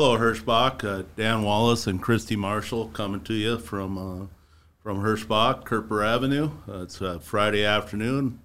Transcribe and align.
Hello, 0.00 0.16
Hirschbach. 0.16 0.84
Uh, 0.84 1.02
Dan 1.16 1.42
Wallace 1.42 1.88
and 1.88 2.00
Christy 2.00 2.36
Marshall 2.36 2.86
coming 2.90 3.20
to 3.22 3.34
you 3.34 3.58
from 3.58 3.98
uh, 3.98 4.26
from 4.80 5.02
Hirschbach, 5.02 5.64
Kerper 5.64 6.06
Avenue. 6.06 6.52
Uh, 6.68 6.82
it's 6.82 7.02
uh, 7.02 7.18
Friday 7.18 7.64
afternoon, 7.64 8.38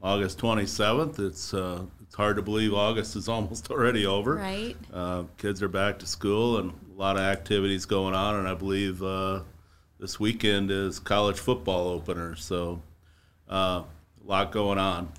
August 0.00 0.38
27th. 0.38 1.18
It's 1.18 1.52
uh, 1.52 1.82
it's 2.02 2.14
hard 2.14 2.36
to 2.36 2.42
believe 2.42 2.72
August 2.72 3.16
is 3.16 3.28
almost 3.36 3.70
already 3.70 4.06
over. 4.06 4.36
Right. 4.36 4.78
Uh, 4.94 5.24
kids 5.36 5.62
are 5.62 5.68
back 5.68 5.98
to 5.98 6.06
school 6.06 6.56
and 6.56 6.72
a 6.96 6.98
lot 6.98 7.16
of 7.16 7.22
activities 7.22 7.84
going 7.84 8.14
on, 8.14 8.36
and 8.36 8.48
I 8.48 8.54
believe 8.54 9.02
uh, 9.02 9.40
this 10.00 10.18
weekend 10.18 10.70
is 10.70 10.98
college 11.00 11.38
football 11.38 11.88
opener. 11.88 12.34
So 12.34 12.80
uh, 13.50 13.82
a 13.82 14.26
lot 14.26 14.52
going 14.52 14.78
on. 14.78 15.12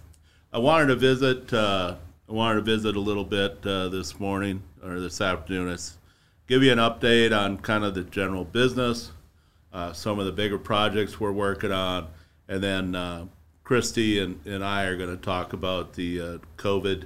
I 0.51 0.57
wanted 0.57 0.87
to 0.87 0.95
visit. 0.95 1.53
Uh, 1.53 1.97
I 2.27 2.31
wanted 2.31 2.55
to 2.55 2.61
visit 2.63 2.95
a 2.95 2.99
little 2.99 3.23
bit 3.23 3.63
uh, 3.67 3.89
this 3.89 4.19
morning 4.19 4.63
or 4.85 4.99
this 4.99 5.19
afternoon. 5.21 5.69
It's 5.69 5.97
give 6.47 6.63
you 6.63 6.71
an 6.71 6.77
update 6.77 7.37
on 7.37 7.57
kind 7.57 7.83
of 7.83 7.95
the 7.95 8.03
general 8.03 8.45
business, 8.45 9.11
uh, 9.73 9.93
some 9.93 10.19
of 10.19 10.25
the 10.25 10.31
bigger 10.31 10.57
projects 10.57 11.19
we're 11.19 11.31
working 11.31 11.71
on, 11.71 12.07
and 12.47 12.63
then 12.63 12.95
uh, 12.95 13.25
Christy 13.63 14.19
and, 14.19 14.39
and 14.45 14.63
I 14.63 14.83
are 14.83 14.95
going 14.95 15.09
to 15.09 15.21
talk 15.21 15.53
about 15.53 15.93
the 15.93 16.21
uh, 16.21 16.37
COVID 16.57 17.05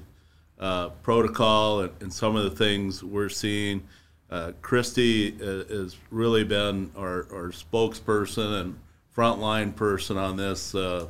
uh, 0.59 0.89
protocol 1.03 1.81
and, 1.81 1.93
and 2.02 2.13
some 2.13 2.35
of 2.35 2.43
the 2.43 2.52
things 2.52 3.03
we're 3.03 3.29
seeing. 3.29 3.88
Uh, 4.30 4.52
Christy 4.61 5.35
uh, 5.41 5.63
has 5.73 5.95
really 6.11 6.43
been 6.43 6.91
our, 6.95 7.25
our 7.31 7.52
spokesperson 7.52 8.61
and 8.61 8.80
frontline 9.16 9.75
person 9.75 10.17
on 10.17 10.38
this 10.38 10.75
uh, 10.75 11.07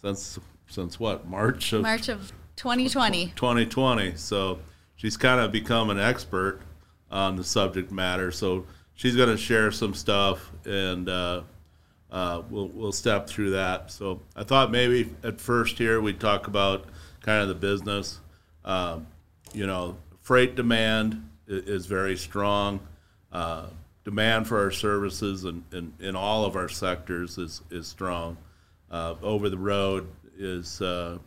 since 0.00 0.38
since 0.66 0.98
what 0.98 1.26
March 1.28 1.72
of 1.72 1.82
March 1.82 2.08
of 2.08 2.32
2020. 2.56 3.32
2020. 3.36 4.14
So 4.16 4.58
she's 5.04 5.18
kind 5.18 5.38
of 5.38 5.52
become 5.52 5.90
an 5.90 6.00
expert 6.00 6.60
on 7.10 7.36
the 7.36 7.44
subject 7.44 7.92
matter. 7.92 8.32
So 8.32 8.64
she's 8.94 9.14
going 9.14 9.28
to 9.28 9.36
share 9.36 9.70
some 9.70 9.92
stuff, 9.92 10.50
and 10.64 11.06
uh, 11.10 11.42
uh, 12.10 12.40
we'll 12.48 12.68
we'll 12.68 12.92
step 12.92 13.28
through 13.28 13.50
that. 13.50 13.90
So 13.90 14.22
I 14.34 14.44
thought 14.44 14.70
maybe 14.70 15.14
at 15.22 15.42
first 15.42 15.76
here 15.76 16.00
we'd 16.00 16.20
talk 16.20 16.46
about 16.46 16.86
kind 17.20 17.42
of 17.42 17.48
the 17.48 17.54
business. 17.54 18.18
Um, 18.64 19.06
you 19.52 19.66
know, 19.66 19.98
freight 20.22 20.54
demand 20.54 21.28
is 21.46 21.84
very 21.84 22.16
strong. 22.16 22.80
Uh, 23.30 23.66
demand 24.04 24.46
for 24.46 24.58
our 24.58 24.70
services 24.70 25.44
and 25.44 25.64
in, 25.70 25.92
in 26.00 26.16
all 26.16 26.46
of 26.46 26.56
our 26.56 26.70
sectors 26.70 27.36
is 27.36 27.60
is 27.70 27.86
strong. 27.86 28.38
Uh, 28.90 29.16
over 29.22 29.50
the 29.50 29.58
road 29.58 30.08
is. 30.38 30.80
Uh, 30.80 31.18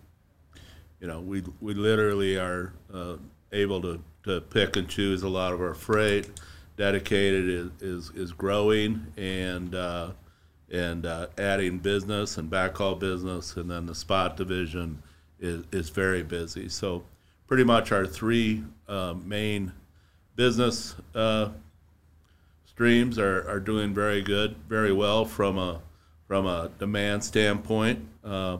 you 0.99 1.05
know, 1.05 1.19
we 1.19 1.43
we 1.61 1.75
literally 1.75 2.37
are 2.37 2.73
uh, 2.91 3.17
able 3.51 3.81
to, 3.81 4.01
to 4.23 4.41
pick 4.41 4.75
and 4.75 4.87
choose 4.87 5.23
a 5.23 5.29
lot 5.29 5.53
of 5.53 5.61
our 5.61 5.73
freight. 5.73 6.29
Dedicated 6.77 7.49
is 7.49 7.71
is, 7.81 8.11
is 8.15 8.31
growing 8.31 9.07
and 9.17 9.73
uh, 9.73 10.11
and 10.71 11.05
uh, 11.05 11.27
adding 11.37 11.79
business 11.79 12.37
and 12.37 12.51
backhaul 12.51 12.99
business, 12.99 13.55
and 13.55 13.71
then 13.71 13.85
the 13.85 13.95
spot 13.95 14.37
division 14.37 15.01
is 15.39 15.63
is 15.71 15.89
very 15.89 16.23
busy. 16.23 16.69
So 16.69 17.03
pretty 17.47 17.63
much 17.63 17.91
our 17.91 18.05
three 18.05 18.63
uh, 18.87 19.15
main 19.25 19.71
business 20.35 20.95
uh, 21.15 21.49
streams 22.65 23.17
are, 23.17 23.49
are 23.49 23.59
doing 23.59 23.93
very 23.93 24.21
good, 24.21 24.55
very 24.69 24.93
well 24.93 25.25
from 25.25 25.57
a 25.57 25.81
from 26.27 26.45
a 26.45 26.69
demand 26.77 27.23
standpoint. 27.23 28.05
Uh, 28.23 28.57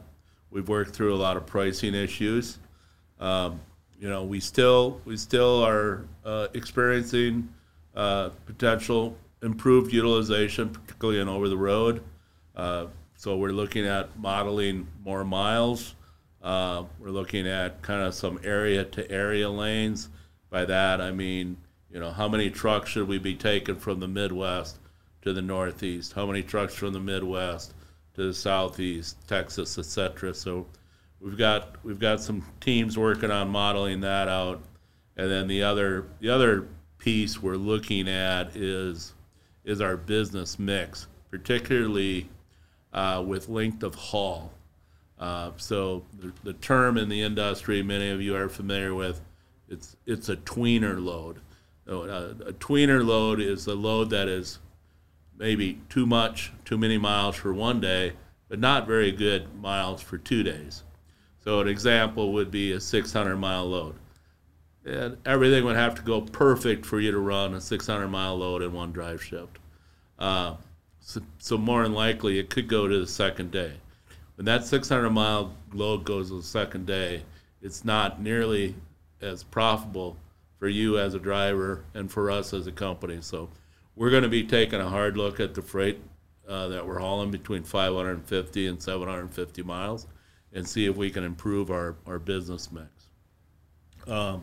we've 0.49 0.69
worked 0.69 0.95
through 0.95 1.13
a 1.13 1.17
lot 1.17 1.38
of 1.38 1.45
pricing 1.45 1.93
issues. 1.93 2.58
Um, 3.19 3.59
you 4.00 4.09
know, 4.09 4.23
we 4.23 4.40
still 4.40 5.02
we 5.06 5.17
still 5.17 5.64
are 5.64 6.06
uh, 6.23 6.48
experiencing 6.53 7.50
uh, 7.95 8.30
potential 8.45 9.17
improved 9.42 9.92
utilization, 9.94 10.70
particularly 10.70 11.20
in 11.20 11.27
over 11.27 11.49
the 11.49 11.58
road. 11.58 12.04
Uh, 12.55 12.88
so 13.16 13.38
we're 13.38 13.52
looking 13.52 13.86
at 13.86 14.17
modeling 14.20 14.88
more 15.04 15.23
miles. 15.23 15.95
Uh, 16.44 16.83
we're 16.99 17.10
looking 17.10 17.48
at 17.48 17.82
kind 17.82 18.04
of 18.04 18.14
some 18.14 18.39
area 18.44 18.83
to 18.83 19.10
area 19.11 19.49
lanes. 19.49 20.10
By 20.50 20.66
that 20.66 21.02
I 21.02 21.11
mean, 21.11 21.58
you 21.92 22.00
know, 22.00 22.11
how 22.11 22.27
many 22.27 22.50
trucks 22.50 22.89
should 22.89 23.08
we 23.08 23.17
be 23.17 23.36
taking 23.36 23.76
from 23.76 24.00
the 24.00 24.08
Midwest 24.08 24.77
to 25.23 25.33
the 25.33 25.42
Northeast? 25.42 26.14
How 26.14 26.26
many 26.26 26.44
trucks 26.44 26.76
from 26.76 26.94
the 26.94 27.00
Midwest 27.00 27.73
to 28.14 28.27
the 28.27 28.33
Southeast, 28.33 29.17
Texas, 29.27 29.77
etc. 29.77 30.33
So 30.33 30.67
we've 31.20 31.38
got 31.38 31.83
we've 31.83 32.00
got 32.00 32.22
some 32.22 32.45
teams 32.60 32.98
working 32.98 33.32
on 33.32 33.50
modeling 33.50 34.02
that 34.02 34.28
out, 34.28 34.61
and 35.16 35.30
then 35.30 35.48
the 35.48 35.64
other 35.64 36.05
the 36.20 36.30
other 36.30 36.67
piece 36.98 37.42
we're 37.42 37.55
looking 37.55 38.08
at 38.08 38.55
is 38.55 39.14
is 39.64 39.82
our 39.82 39.98
business 39.98 40.58
mix, 40.58 41.08
particularly 41.30 42.30
uh, 42.94 43.23
with 43.26 43.50
length 43.50 43.83
of 43.83 43.95
haul. 43.95 44.52
Uh, 45.20 45.52
so 45.58 46.04
the, 46.20 46.32
the 46.44 46.54
term 46.54 46.98
in 46.98 47.10
the 47.10 47.22
industry, 47.22 47.82
many 47.82 48.10
of 48.10 48.22
you 48.22 48.36
are 48.36 48.48
familiar 48.48 48.94
with, 48.94 49.20
it's 49.67 49.98
it's 50.06 50.30
a 50.30 50.36
tweener 50.38 51.04
load. 51.04 51.39
So, 51.86 52.04
uh, 52.04 52.50
a 52.50 52.54
tweener 52.54 53.06
load 53.06 53.39
is 53.39 53.66
a 53.67 53.73
load 53.73 54.10
that 54.10 54.27
is 54.27 54.60
maybe 55.38 55.80
too 55.89 56.06
much, 56.06 56.52
too 56.66 56.77
many 56.77 56.98
miles 56.98 57.36
for 57.36 57.54
one 57.54 57.80
day, 57.80 58.14
but 58.50 58.60
not 58.60 58.88
very 58.88 59.11
good 59.11 59.56
miles 59.56 60.02
for 60.02 60.17
two 60.17 60.44
days. 60.44 60.83
So 61.47 61.61
an 61.61 61.69
example 61.69 62.33
would 62.33 62.52
be 62.52 62.73
a 62.73 62.80
600 62.81 63.37
mile 63.37 63.69
load. 63.69 63.95
And 64.83 65.15
everything 65.25 65.63
would 65.63 65.77
have 65.77 65.95
to 65.95 66.02
go 66.02 66.19
perfect 66.19 66.85
for 66.85 66.99
you 66.99 67.09
to 67.11 67.19
run 67.19 67.53
a 67.53 67.61
600 67.61 68.09
mile 68.09 68.35
load 68.35 68.61
in 68.61 68.73
one 68.73 68.91
drive 68.91 69.23
shift. 69.23 69.58
Uh, 70.19 70.55
so, 70.99 71.21
so 71.37 71.58
more 71.58 71.83
than 71.83 71.93
likely, 71.93 72.37
it 72.37 72.49
could 72.49 72.67
go 72.67 72.85
to 72.89 72.99
the 72.99 73.08
second 73.08 73.52
day. 73.52 73.71
When 74.35 74.43
that 74.43 74.65
600 74.65 75.09
mile 75.09 75.53
load 75.71 76.03
goes 76.03 76.31
to 76.31 76.35
the 76.35 76.43
second 76.43 76.85
day, 76.85 77.23
it's 77.61 77.85
not 77.85 78.21
nearly 78.21 78.75
as 79.21 79.43
profitable 79.43 80.17
for 80.59 80.67
you 80.67 80.99
as 80.99 81.14
a 81.14 81.19
driver 81.19 81.85
and 81.93 82.11
for 82.11 82.29
us 82.29 82.53
as 82.53 82.67
a 82.67 82.73
company. 82.73 83.19
So 83.21 83.47
we're 83.95 84.11
going 84.11 84.23
to 84.23 84.27
be 84.27 84.43
taking 84.43 84.81
a 84.81 84.89
hard 84.89 85.15
look 85.15 85.39
at 85.39 85.53
the 85.53 85.61
freight 85.61 86.02
uh, 86.45 86.67
that 86.67 86.85
we're 86.85 86.99
hauling 86.99 87.31
between 87.31 87.64
550 87.64 88.67
and 88.67 88.83
750 88.83 89.64
miles 89.64 90.08
and 90.53 90.67
see 90.67 90.85
if 90.85 90.95
we 90.95 91.09
can 91.09 91.23
improve 91.23 91.69
our, 91.71 91.95
our 92.05 92.19
business 92.19 92.71
mix. 92.71 92.87
Um, 94.08 94.41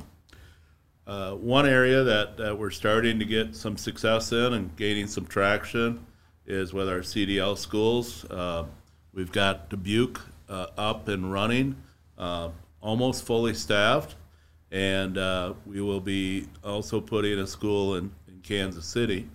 uh, 1.07 1.33
one 1.33 1.67
area 1.67 2.03
that, 2.03 2.37
that 2.39 2.59
we're 2.59 2.71
starting 2.71 3.19
to 3.19 3.25
get 3.25 3.55
some 3.55 3.77
success 3.77 4.33
in 4.33 4.55
and 4.55 4.75
gaining 4.77 5.07
some 5.07 5.27
traction 5.27 6.05
is 6.47 6.73
with 6.73 6.89
our 6.89 7.01
CDL 7.01 7.57
schools. 7.57 8.25
Uh, 8.27 8.65
we've 9.13 9.33
got 9.33 9.69
Dubuque 9.69 10.21
uh, 10.49 10.67
up 10.77 11.09
and 11.09 11.31
running, 11.31 11.77
uh, 12.19 12.51
almost 12.81 13.27
fully 13.27 13.55
staffed, 13.55 14.15
and 14.71 15.19
uh, 15.19 15.55
we 15.67 15.81
will 15.81 16.01
be 16.01 16.47
also 16.63 17.01
putting 17.01 17.39
a 17.39 17.47
school 17.47 17.97
in, 17.97 18.11
in 18.29 18.41
Kansas 18.43 18.87
City, 18.87 19.29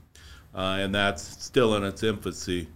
uh, 0.55 0.77
and 0.79 0.93
that's 0.93 1.43
still 1.43 1.75
in 1.75 1.83
its 1.83 2.03
infancy. 2.03 2.67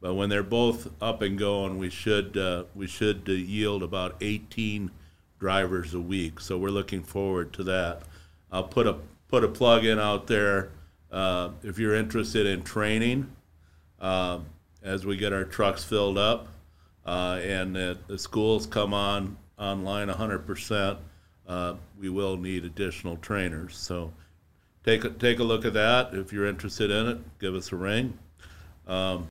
But 0.00 0.14
when 0.14 0.30
they're 0.30 0.42
both 0.42 0.90
up 1.02 1.20
and 1.22 1.38
going, 1.38 1.78
we 1.78 1.90
should 1.90 2.36
uh, 2.36 2.64
we 2.74 2.86
should 2.86 3.24
uh, 3.28 3.32
yield 3.32 3.82
about 3.82 4.16
18 4.20 4.90
drivers 5.38 5.94
a 5.94 6.00
week. 6.00 6.40
So 6.40 6.56
we're 6.56 6.70
looking 6.70 7.02
forward 7.02 7.52
to 7.54 7.64
that. 7.64 8.02
I'll 8.50 8.64
put 8.64 8.86
a 8.86 8.96
put 9.28 9.44
a 9.44 9.48
plug 9.48 9.84
in 9.84 9.98
out 9.98 10.26
there 10.26 10.70
uh, 11.12 11.50
if 11.62 11.78
you're 11.78 11.94
interested 11.94 12.46
in 12.46 12.62
training 12.62 13.30
uh, 14.00 14.38
as 14.82 15.04
we 15.04 15.16
get 15.16 15.32
our 15.32 15.44
trucks 15.44 15.84
filled 15.84 16.18
up 16.18 16.48
uh, 17.04 17.40
and 17.42 17.74
the, 17.74 17.98
schools 18.18 18.66
come 18.66 18.94
on 18.94 19.36
online 19.58 20.08
100%. 20.08 20.96
Uh, 21.46 21.74
we 21.98 22.08
will 22.08 22.36
need 22.36 22.64
additional 22.64 23.16
trainers. 23.16 23.76
So 23.76 24.12
take 24.84 25.04
a, 25.04 25.10
take 25.10 25.40
a 25.40 25.44
look 25.44 25.64
at 25.64 25.74
that. 25.74 26.14
If 26.14 26.32
you're 26.32 26.46
interested 26.46 26.90
in 26.90 27.08
it, 27.08 27.38
give 27.40 27.54
us 27.54 27.72
a 27.72 27.76
ring. 27.76 28.16
Um, 28.86 29.28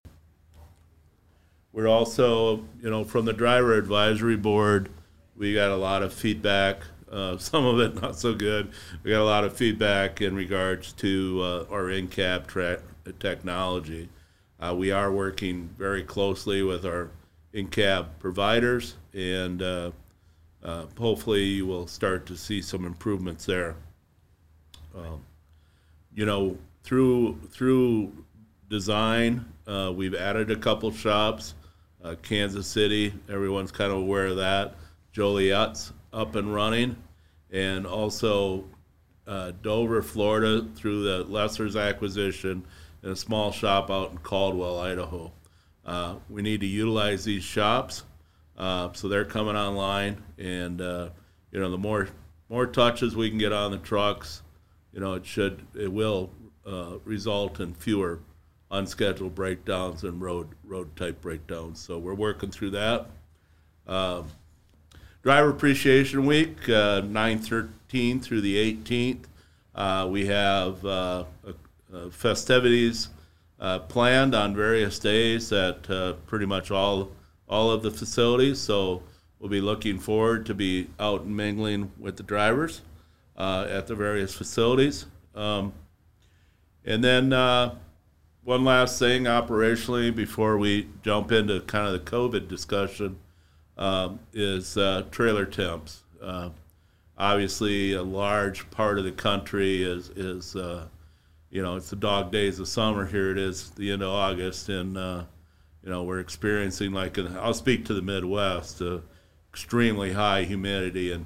we're 1.72 1.88
also, 1.88 2.66
you 2.82 2.90
know, 2.90 3.04
from 3.04 3.26
the 3.26 3.34
driver 3.34 3.76
advisory 3.76 4.36
board, 4.36 4.90
we 5.36 5.54
got 5.54 5.72
a 5.72 5.76
lot 5.76 6.04
of 6.04 6.14
feedback. 6.14 6.82
Uh, 7.12 7.38
some 7.40 7.66
of 7.66 7.80
it 7.80 8.02
not 8.02 8.16
so 8.16 8.34
good. 8.34 8.72
We 9.04 9.12
got 9.12 9.22
a 9.22 9.26
lot 9.26 9.44
of 9.44 9.56
feedback 9.56 10.22
in 10.22 10.36
regards 10.36 10.94
to 10.94 11.42
uh, 11.42 11.74
our 11.74 11.90
in-cab 11.90 12.48
tra- 12.48 12.82
technology. 13.20 14.10
Uh, 14.60 14.76
we 14.78 14.92
are 14.92 15.12
working 15.12 15.70
very 15.78 16.04
closely 16.04 16.64
with 16.64 16.86
our 16.86 17.12
in-cab 17.54 18.20
providers, 18.20 18.96
and 19.14 19.62
uh, 19.62 19.92
uh, 20.64 20.86
hopefully 20.98 21.44
you 21.44 21.66
will 21.66 21.88
start 21.88 22.26
to 22.26 22.36
see 22.36 22.62
some 22.62 22.86
improvements 22.86 23.46
there. 23.46 23.76
Um, 24.96 25.22
you 26.14 26.26
know, 26.26 26.58
through 26.84 27.40
through 27.52 28.12
design, 28.70 29.46
uh, 29.68 29.94
we've 29.96 30.16
added 30.16 30.52
a 30.52 30.56
couple 30.56 30.92
shops. 30.92 31.54
Uh, 32.04 32.16
Kansas 32.22 32.66
City, 32.66 33.14
everyone's 33.28 33.72
kind 33.72 33.92
of 33.92 33.98
aware 33.98 34.28
of 34.28 34.38
that. 34.38 34.76
Joliet's 35.12 35.92
up 36.14 36.36
and 36.36 36.54
running, 36.54 36.96
and 37.52 37.86
also 37.86 38.64
uh, 39.28 39.52
Dover, 39.62 40.02
Florida, 40.02 40.66
through 40.76 41.04
the 41.04 41.24
Lesser's 41.26 41.76
acquisition, 41.76 42.66
and 43.02 43.12
a 43.12 43.16
small 43.16 43.52
shop 43.52 43.92
out 43.92 44.12
in 44.12 44.18
Caldwell, 44.20 44.80
Idaho. 44.80 45.32
Uh, 45.86 46.16
we 46.30 46.42
need 46.42 46.62
to 46.62 46.68
utilize 46.68 47.26
these 47.26 47.44
shops, 47.44 48.04
uh, 48.58 48.90
so 48.94 49.08
they're 49.08 49.26
coming 49.26 49.56
online, 49.56 50.24
and 50.38 50.82
uh, 50.82 51.10
you 51.52 51.60
know 51.60 51.70
the 51.70 51.78
more 51.78 52.08
more 52.48 52.66
touches 52.66 53.16
we 53.16 53.30
can 53.30 53.38
get 53.38 53.52
on 53.52 53.72
the 53.72 53.78
trucks, 53.78 54.42
you 54.94 55.00
know 55.00 55.16
it 55.16 55.26
should 55.26 55.66
it 55.76 55.92
will 55.92 56.30
uh, 56.66 56.98
result 57.04 57.60
in 57.60 57.74
fewer 57.74 58.20
unscheduled 58.72 59.36
breakdowns 59.36 60.04
and 60.04 60.22
road 60.22 60.48
road 60.64 60.96
type 60.96 61.22
breakdowns. 61.22 61.80
So 61.80 61.98
we're 61.98 62.14
working 62.14 62.52
through 62.52 62.72
that. 62.72 63.08
Um, 63.88 64.28
Driver 65.22 65.50
Appreciation 65.50 66.26
Week, 66.26 66.70
uh, 66.70 67.02
9 67.02 67.40
13 67.40 68.20
through 68.22 68.42
the 68.42 68.76
18th. 68.76 69.26
Uh, 69.76 70.08
we 70.10 70.26
have 70.26 70.84
uh, 70.86 71.24
uh 71.94 72.10
festivities 72.10 73.10
uh, 73.60 73.80
planned 73.80 74.34
on 74.34 74.56
various 74.56 74.98
days 75.00 75.52
at 75.52 75.90
uh, 75.90 76.14
pretty 76.26 76.46
much 76.46 76.72
all, 76.72 77.12
all 77.50 77.70
of 77.70 77.82
the 77.82 77.92
facilities. 77.92 78.60
So 78.60 79.04
we'll 79.40 79.50
be 79.50 79.60
looking 79.60 80.00
forward 80.00 80.46
to 80.46 80.54
be 80.54 80.88
out 81.00 81.22
and 81.22 81.36
mingling 81.36 81.92
with 82.00 82.16
the 82.16 82.24
drivers 82.24 82.82
at 83.38 83.88
the 83.88 83.96
various 83.96 84.34
facilities. 84.34 85.06
Um, 85.36 85.74
and 86.86 87.04
then 87.04 87.30
one 88.44 88.64
last 88.64 89.00
thing 89.00 89.24
operationally 89.24 90.16
before 90.16 90.58
we 90.58 90.88
jump 91.04 91.32
into 91.32 91.60
kind 91.62 91.88
of 91.88 91.94
the 91.94 92.12
COVID 92.12 92.48
discussion 92.48 93.18
um, 93.78 94.20
is 94.34 94.78
uh, 94.78 95.04
trailer 95.12 95.46
temps. 95.46 96.04
Uh, 96.22 96.50
obviously, 97.18 97.94
a 97.94 98.04
large 98.04 98.70
part 98.72 98.98
of 98.98 99.04
the 99.04 99.12
country 99.12 99.84
is 99.84 100.10
is 100.10 100.56
uh, 100.56 100.86
you 101.50 101.62
know 101.62 101.76
it's 101.76 101.90
the 101.90 101.96
dog 101.96 102.32
days 102.32 102.60
of 102.60 102.68
summer. 102.68 103.06
Here 103.06 103.32
it 103.32 103.38
is, 103.38 103.72
the 103.72 103.92
end 103.92 104.02
of 104.02 104.10
August, 104.10 104.70
and 104.70 104.98
uh, 104.98 105.24
you 105.84 105.90
know 105.90 106.04
we're 106.04 106.20
experiencing 106.20 106.92
like 106.92 107.18
an, 107.18 107.38
I'll 107.38 107.54
speak 107.54 107.86
to 107.86 107.94
the 107.94 108.02
Midwest, 108.02 108.82
uh, 108.82 109.00
extremely 109.52 110.14
high 110.14 110.44
humidity, 110.44 111.12
and 111.12 111.26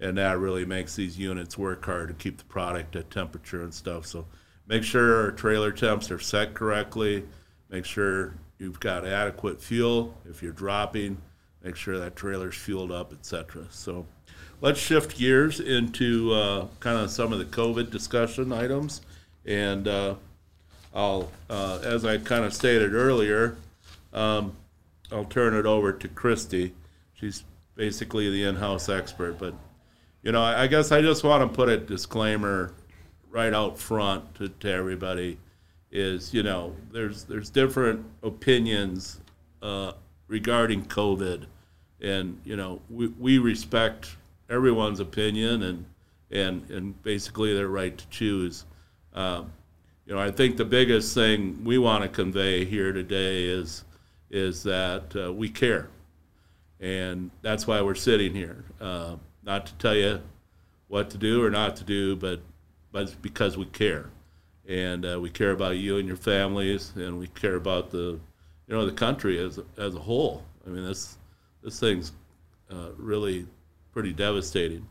and 0.00 0.18
that 0.18 0.38
really 0.38 0.64
makes 0.64 0.96
these 0.96 1.18
units 1.18 1.56
work 1.56 1.84
hard 1.84 2.08
to 2.08 2.14
keep 2.14 2.38
the 2.38 2.44
product 2.44 2.96
at 2.96 3.10
temperature 3.10 3.62
and 3.62 3.72
stuff. 3.72 4.06
So 4.06 4.26
make 4.66 4.82
sure 4.82 5.24
our 5.24 5.30
trailer 5.30 5.72
temps 5.72 6.10
are 6.10 6.18
set 6.18 6.54
correctly. 6.54 7.24
Make 7.70 7.84
sure 7.84 8.34
you've 8.58 8.80
got 8.80 9.06
adequate 9.06 9.60
fuel 9.60 10.14
if 10.28 10.42
you're 10.42 10.52
dropping 10.52 11.18
make 11.64 11.76
sure 11.76 11.98
that 11.98 12.14
trailer's 12.14 12.54
fueled 12.54 12.92
up, 12.92 13.12
etc. 13.12 13.64
So 13.70 14.06
let's 14.60 14.78
shift 14.78 15.16
gears 15.16 15.58
into 15.58 16.32
uh, 16.32 16.66
kind 16.78 16.98
of 16.98 17.10
some 17.10 17.32
of 17.32 17.38
the 17.38 17.46
COVID 17.46 17.90
discussion 17.90 18.52
items. 18.52 19.00
And 19.46 19.88
uh, 19.88 20.14
I'll, 20.94 21.30
uh, 21.48 21.80
as 21.82 22.04
I 22.04 22.18
kind 22.18 22.44
of 22.44 22.52
stated 22.54 22.94
earlier, 22.94 23.56
um, 24.12 24.54
I'll 25.10 25.24
turn 25.24 25.54
it 25.54 25.66
over 25.66 25.92
to 25.92 26.08
Christy. 26.08 26.74
She's 27.14 27.44
basically 27.74 28.30
the 28.30 28.44
in-house 28.44 28.88
expert. 28.88 29.38
But 29.38 29.54
you 30.22 30.32
know, 30.32 30.42
I 30.42 30.66
guess 30.66 30.92
I 30.92 31.00
just 31.00 31.24
want 31.24 31.50
to 31.50 31.54
put 31.54 31.68
a 31.68 31.78
disclaimer 31.78 32.72
right 33.34 33.52
out 33.52 33.78
front 33.78 34.34
to, 34.36 34.48
to 34.48 34.70
everybody. 34.70 35.38
Is 35.90 36.32
you 36.32 36.42
know, 36.42 36.74
there's 36.92 37.24
there's 37.24 37.50
different 37.50 38.04
opinions 38.22 39.20
uh, 39.62 39.92
regarding 40.28 40.84
COVID 40.86 41.46
and 42.04 42.38
you 42.44 42.56
know 42.56 42.80
we, 42.90 43.08
we 43.08 43.38
respect 43.38 44.16
everyone's 44.50 45.00
opinion 45.00 45.62
and 45.62 45.84
and 46.30 46.70
and 46.70 47.02
basically 47.02 47.54
their 47.54 47.68
right 47.68 47.96
to 47.96 48.08
choose. 48.08 48.64
Um, 49.14 49.52
you 50.06 50.14
know, 50.14 50.20
I 50.20 50.30
think 50.30 50.56
the 50.56 50.64
biggest 50.64 51.14
thing 51.14 51.64
we 51.64 51.78
want 51.78 52.02
to 52.02 52.08
convey 52.08 52.64
here 52.64 52.92
today 52.92 53.44
is 53.44 53.84
is 54.30 54.62
that 54.64 55.14
uh, 55.16 55.32
we 55.32 55.48
care, 55.48 55.88
and 56.80 57.30
that's 57.42 57.66
why 57.66 57.80
we're 57.80 57.94
sitting 57.94 58.34
here. 58.34 58.64
Uh, 58.80 59.16
not 59.42 59.66
to 59.66 59.74
tell 59.74 59.94
you 59.94 60.20
what 60.88 61.10
to 61.10 61.18
do 61.18 61.42
or 61.42 61.50
not 61.50 61.76
to 61.76 61.84
do, 61.84 62.16
but 62.16 62.40
but 62.94 63.20
because 63.20 63.58
we 63.58 63.64
care, 63.66 64.08
and 64.68 65.04
uh, 65.04 65.18
we 65.20 65.28
care 65.28 65.50
about 65.50 65.76
you 65.76 65.98
and 65.98 66.06
your 66.06 66.16
families, 66.16 66.92
and 66.94 67.18
we 67.18 67.26
care 67.26 67.56
about 67.56 67.90
the 67.90 68.18
you 68.68 68.74
know 68.74 68.86
the 68.86 68.92
country 68.92 69.36
as 69.38 69.58
as 69.76 69.96
a 69.96 69.98
whole. 69.98 70.44
I 70.64 70.70
mean, 70.70 70.86
this 70.86 71.18
this 71.62 71.80
thing's 71.80 72.12
uh, 72.70 72.90
really 72.96 73.46
pretty 73.92 74.12
devastating. 74.12 74.86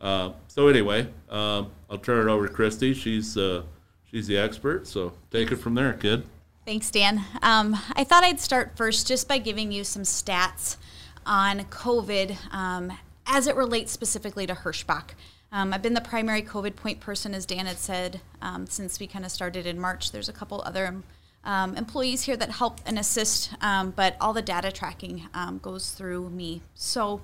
Uh, 0.00 0.32
so 0.48 0.66
anyway, 0.66 1.08
um, 1.30 1.70
I'll 1.88 1.98
turn 1.98 2.28
it 2.28 2.30
over 2.30 2.48
to 2.48 2.52
Christy. 2.52 2.92
She's 2.92 3.36
uh, 3.36 3.62
she's 4.10 4.26
the 4.26 4.36
expert, 4.36 4.88
so 4.88 5.12
take 5.30 5.52
it 5.52 5.56
from 5.56 5.76
there, 5.76 5.92
kid. 5.92 6.24
Thanks, 6.66 6.90
Dan. 6.90 7.24
Um, 7.42 7.76
I 7.94 8.02
thought 8.02 8.24
I'd 8.24 8.40
start 8.40 8.76
first 8.76 9.06
just 9.06 9.28
by 9.28 9.38
giving 9.38 9.70
you 9.70 9.84
some 9.84 10.02
stats 10.02 10.78
on 11.24 11.60
COVID 11.60 12.36
um, 12.52 12.92
as 13.24 13.46
it 13.46 13.54
relates 13.54 13.92
specifically 13.92 14.48
to 14.48 14.54
Hirschbach. 14.54 15.10
Um, 15.52 15.72
I've 15.72 15.82
been 15.82 15.94
the 15.94 16.00
primary 16.00 16.42
COVID 16.42 16.76
point 16.76 17.00
person, 17.00 17.34
as 17.34 17.46
Dan 17.46 17.66
had 17.66 17.78
said, 17.78 18.20
um, 18.42 18.66
since 18.66 18.98
we 18.98 19.06
kind 19.06 19.24
of 19.24 19.30
started 19.30 19.66
in 19.66 19.80
March. 19.80 20.12
There's 20.12 20.28
a 20.28 20.32
couple 20.32 20.62
other 20.64 21.02
um, 21.44 21.76
employees 21.76 22.22
here 22.22 22.36
that 22.36 22.50
help 22.50 22.80
and 22.84 22.98
assist, 22.98 23.54
um, 23.60 23.92
but 23.92 24.16
all 24.20 24.32
the 24.32 24.42
data 24.42 24.72
tracking 24.72 25.28
um, 25.32 25.58
goes 25.58 25.90
through 25.90 26.30
me. 26.30 26.62
So 26.74 27.22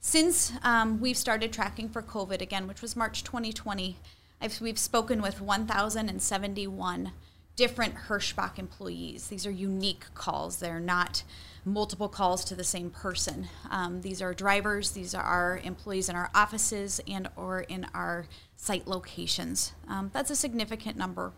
since 0.00 0.52
um, 0.62 1.00
we've 1.00 1.16
started 1.16 1.52
tracking 1.52 1.88
for 1.88 2.02
COVID 2.02 2.40
again, 2.40 2.66
which 2.66 2.82
was 2.82 2.96
March 2.96 3.22
2020, 3.22 3.96
I've, 4.40 4.60
we've 4.60 4.78
spoken 4.78 5.22
with 5.22 5.40
1,071 5.40 7.12
different 7.56 7.94
Hirschbach 7.94 8.58
employees. 8.58 9.28
These 9.28 9.46
are 9.46 9.50
unique 9.50 10.04
calls. 10.14 10.58
They're 10.58 10.80
not 10.80 11.24
multiple 11.64 12.08
calls 12.08 12.44
to 12.44 12.54
the 12.54 12.64
same 12.64 12.90
person. 12.90 13.48
Um, 13.70 14.02
these 14.02 14.22
are 14.22 14.32
drivers. 14.32 14.92
These 14.92 15.14
are 15.14 15.22
our 15.22 15.58
employees 15.64 16.08
in 16.08 16.14
our 16.14 16.30
offices 16.34 17.00
and 17.08 17.28
or 17.34 17.60
in 17.62 17.86
our 17.94 18.26
site 18.56 18.86
locations. 18.86 19.72
Um, 19.88 20.10
that's 20.12 20.30
a 20.30 20.36
significant 20.36 20.96
number 20.96 21.32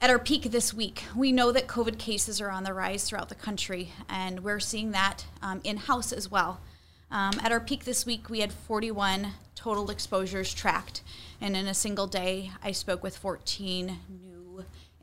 at 0.00 0.10
our 0.10 0.18
peak 0.18 0.50
this 0.50 0.74
week, 0.74 1.04
we 1.16 1.32
know 1.32 1.50
that 1.52 1.66
COVID 1.66 1.98
cases 1.98 2.40
are 2.40 2.50
on 2.50 2.64
the 2.64 2.74
rise 2.74 3.04
throughout 3.04 3.28
the 3.28 3.34
country, 3.34 3.92
and 4.08 4.44
we're 4.44 4.60
seeing 4.60 4.90
that 4.90 5.24
um, 5.42 5.60
in 5.64 5.78
house 5.78 6.12
as 6.12 6.30
well. 6.30 6.60
Um, 7.10 7.40
at 7.42 7.50
our 7.50 7.60
peak 7.60 7.84
this 7.84 8.04
week, 8.04 8.28
we 8.28 8.40
had 8.40 8.52
41 8.52 9.28
total 9.54 9.90
exposures 9.90 10.52
tracked, 10.52 11.02
and 11.40 11.56
in 11.56 11.66
a 11.66 11.74
single 11.74 12.06
day, 12.06 12.50
I 12.62 12.72
spoke 12.72 13.02
with 13.02 13.16
14 13.16 13.98
new 14.08 14.25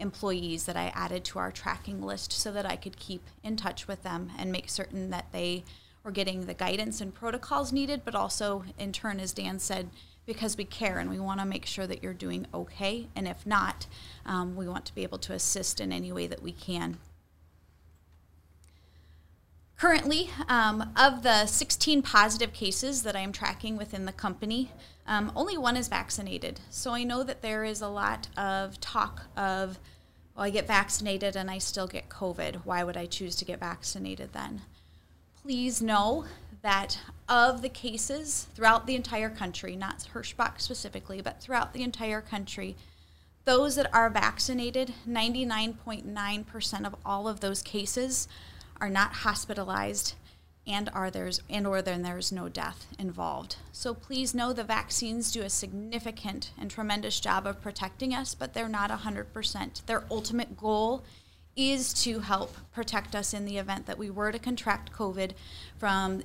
employees 0.03 0.65
that 0.65 0.77
I 0.77 0.91
added 0.93 1.23
to 1.25 1.39
our 1.39 1.51
tracking 1.51 2.01
list 2.01 2.31
so 2.31 2.51
that 2.51 2.65
I 2.65 2.75
could 2.75 2.97
keep 2.97 3.23
in 3.41 3.55
touch 3.55 3.87
with 3.87 4.03
them 4.03 4.31
and 4.37 4.51
make 4.51 4.69
certain 4.69 5.09
that 5.09 5.31
they 5.31 5.63
were 6.03 6.11
getting 6.11 6.45
the 6.45 6.53
guidance 6.53 7.01
and 7.01 7.15
protocols 7.15 7.73
needed, 7.73 8.01
but 8.05 8.13
also, 8.13 8.65
in 8.77 8.91
turn, 8.91 9.19
as 9.19 9.33
Dan 9.33 9.57
said, 9.57 9.89
because 10.25 10.57
we 10.57 10.65
care 10.65 10.99
and 10.99 11.09
we 11.09 11.19
want 11.19 11.39
to 11.39 11.45
make 11.45 11.65
sure 11.65 11.87
that 11.87 12.03
you're 12.03 12.13
doing 12.13 12.45
okay. 12.53 13.07
And 13.15 13.27
if 13.27 13.45
not, 13.45 13.87
um, 14.25 14.55
we 14.55 14.67
want 14.67 14.85
to 14.85 14.95
be 14.95 15.03
able 15.03 15.17
to 15.19 15.33
assist 15.33 15.79
in 15.79 15.91
any 15.91 16.11
way 16.11 16.27
that 16.27 16.43
we 16.43 16.51
can. 16.51 16.97
Currently, 19.77 20.29
um, 20.47 20.93
of 20.95 21.23
the 21.23 21.45
16 21.45 22.03
positive 22.03 22.53
cases 22.53 23.03
that 23.03 23.15
I 23.15 23.19
am 23.19 23.31
tracking 23.31 23.75
within 23.75 24.05
the 24.05 24.13
company, 24.13 24.71
um, 25.05 25.31
only 25.35 25.57
one 25.57 25.75
is 25.75 25.87
vaccinated. 25.89 26.61
So 26.69 26.91
I 26.91 27.03
know 27.03 27.23
that 27.23 27.41
there 27.41 27.65
is 27.65 27.81
a 27.81 27.89
lot 27.89 28.29
of 28.37 28.79
talk 28.79 29.23
of, 29.35 29.79
well, 30.35 30.45
I 30.45 30.49
get 30.49 30.67
vaccinated 30.67 31.35
and 31.35 31.49
I 31.49 31.57
still 31.57 31.87
get 31.87 32.09
COVID. 32.09 32.65
Why 32.65 32.83
would 32.83 32.97
I 32.97 33.05
choose 33.05 33.35
to 33.37 33.45
get 33.45 33.59
vaccinated 33.59 34.33
then? 34.33 34.61
Please 35.41 35.81
know 35.81 36.25
that 36.61 36.99
of 37.27 37.61
the 37.61 37.69
cases 37.69 38.47
throughout 38.55 38.87
the 38.87 38.95
entire 38.95 39.29
country, 39.29 39.75
not 39.75 40.07
Hirschbach 40.13 40.61
specifically, 40.61 41.21
but 41.21 41.41
throughout 41.41 41.73
the 41.73 41.83
entire 41.83 42.21
country, 42.21 42.75
those 43.45 43.75
that 43.75 43.93
are 43.93 44.09
vaccinated, 44.09 44.93
99.9% 45.07 46.85
of 46.85 46.95
all 47.05 47.27
of 47.27 47.41
those 47.41 47.61
cases 47.61 48.27
are 48.79 48.89
not 48.89 49.13
hospitalized 49.13 50.15
and 50.65 50.89
are 50.93 51.11
there's 51.11 51.41
and 51.49 51.67
or 51.67 51.81
then 51.81 52.03
there's 52.03 52.31
no 52.31 52.47
death 52.47 52.87
involved. 52.97 53.57
So 53.71 53.93
please 53.93 54.33
know 54.33 54.53
the 54.53 54.63
vaccines 54.63 55.31
do 55.31 55.41
a 55.41 55.49
significant 55.49 56.51
and 56.59 56.71
tremendous 56.71 57.19
job 57.19 57.45
of 57.45 57.61
protecting 57.61 58.13
us, 58.13 58.33
but 58.33 58.53
they're 58.53 58.69
not 58.69 58.89
100%. 58.89 59.85
Their 59.85 60.03
ultimate 60.09 60.57
goal 60.57 61.03
is 61.55 61.93
to 61.93 62.19
help 62.19 62.55
protect 62.71 63.15
us 63.15 63.33
in 63.33 63.45
the 63.45 63.57
event 63.57 63.85
that 63.85 63.97
we 63.97 64.09
were 64.09 64.31
to 64.31 64.39
contract 64.39 64.91
COVID 64.91 65.31
from 65.77 66.23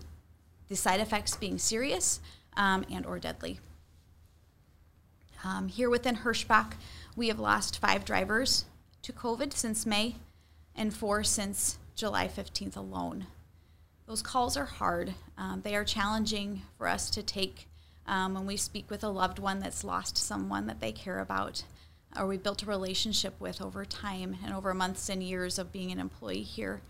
the 0.69 0.77
side 0.77 1.01
effects 1.01 1.37
being 1.37 1.59
serious 1.59 2.21
um, 2.57 2.85
and 2.91 3.05
or 3.05 3.19
deadly. 3.19 3.59
Um, 5.45 5.69
here 5.69 5.91
within 5.91 6.17
Hirschbach, 6.17 6.75
we 7.17 7.29
have 7.29 7.39
lost 7.39 7.79
five 7.79 8.05
drivers 8.05 8.65
to 9.03 9.13
COVID 9.13 9.53
since 9.53 9.87
May 9.87 10.17
and 10.75 10.95
four 10.95 11.25
since 11.25 11.79
July 11.95 12.29
15th 12.29 12.77
alone. 12.77 13.27
Those 14.09 14.23
calls 14.23 14.57
are 14.57 14.65
hard. 14.65 15.13
Um, 15.37 15.61
they 15.63 15.77
are 15.77 15.85
challenging 15.85 16.63
for 16.79 16.89
us 16.89 17.11
to 17.11 17.23
take 17.23 17.69
um, 18.07 18.33
when 18.33 18.47
we 18.47 18.57
speak 18.57 18.91
with 18.91 19.05
a 19.05 19.09
loved 19.09 19.39
one 19.39 19.61
that's 19.61 19.85
lost 19.85 20.17
someone 20.17 20.67
that 20.67 20.81
they 20.81 20.93
care 20.93 21.19
about 21.19 21.63
or 22.17 22.27
we 22.27 22.39
built 22.39 22.63
a 22.63 22.67
relationship 22.67 23.39
with 23.39 23.61
over 23.61 23.85
time 23.85 24.39
and 24.43 24.55
over 24.55 24.73
months 24.73 25.11
and 25.11 25.23
years 25.23 25.59
of 25.59 25.73
being 25.73 25.93
an 25.93 26.01
employee 26.01 26.43
here. 26.43 26.81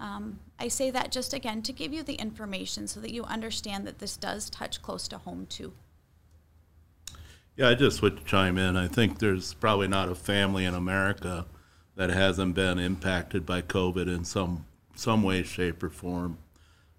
Um, 0.00 0.40
I 0.58 0.66
say 0.66 0.90
that 0.90 1.12
just 1.12 1.32
again 1.32 1.62
to 1.62 1.72
give 1.72 1.92
you 1.92 2.02
the 2.02 2.14
information 2.14 2.88
so 2.88 2.98
that 3.00 3.12
you 3.12 3.22
understand 3.22 3.86
that 3.86 4.00
this 4.00 4.16
does 4.16 4.50
touch 4.50 4.82
close 4.82 5.06
to 5.08 5.18
home 5.18 5.46
too. 5.46 5.72
Yeah, 7.56 7.68
I 7.68 7.74
just 7.74 8.02
would 8.02 8.26
chime 8.26 8.58
in. 8.58 8.76
I 8.76 8.88
think 8.88 9.20
there's 9.20 9.54
probably 9.54 9.86
not 9.86 10.08
a 10.08 10.16
family 10.16 10.64
in 10.64 10.74
America 10.74 11.46
that 11.94 12.10
hasn't 12.10 12.56
been 12.56 12.80
impacted 12.80 13.46
by 13.46 13.62
COVID 13.62 14.08
in 14.08 14.24
some 14.24 14.66
some 14.96 15.22
way, 15.22 15.42
shape, 15.42 15.82
or 15.82 15.90
form. 15.90 16.38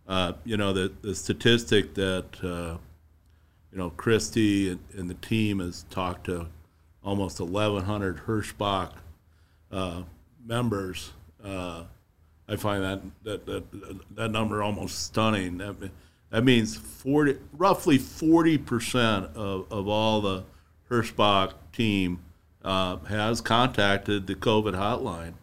Uh, 0.07 0.33
you 0.43 0.55
know, 0.55 0.71
the 0.71 0.91
the 1.01 1.15
statistic 1.15 1.95
that 1.95 2.25
uh, 2.43 2.77
you 3.71 3.77
know 3.77 3.89
Christy 3.91 4.69
and, 4.69 4.79
and, 4.95 5.09
the 5.09 5.15
team 5.15 5.59
has 5.59 5.83
talked 5.89 6.25
to 6.25 6.47
almost 7.03 7.39
1,100 7.39 8.17
Hirschbach 8.27 8.91
uh, 9.71 10.03
members. 10.45 11.11
Uh, 11.43 11.85
I 12.47 12.55
find 12.55 12.83
that, 12.83 13.01
that 13.23 13.45
that 13.47 13.63
that 14.11 14.29
number 14.29 14.61
almost 14.61 15.05
stunning. 15.05 15.57
That, 15.57 15.75
that 16.29 16.43
means 16.43 16.75
40, 16.75 17.37
roughly 17.53 17.97
40% 17.97 19.35
of, 19.35 19.71
of 19.71 19.87
all 19.87 20.21
the 20.21 20.43
Hirschbach 20.89 21.53
team 21.71 22.19
uh, 22.63 22.97
has 22.97 23.41
contacted 23.41 24.27
the 24.27 24.35
COVID 24.35 24.73
hotline. 24.73 25.33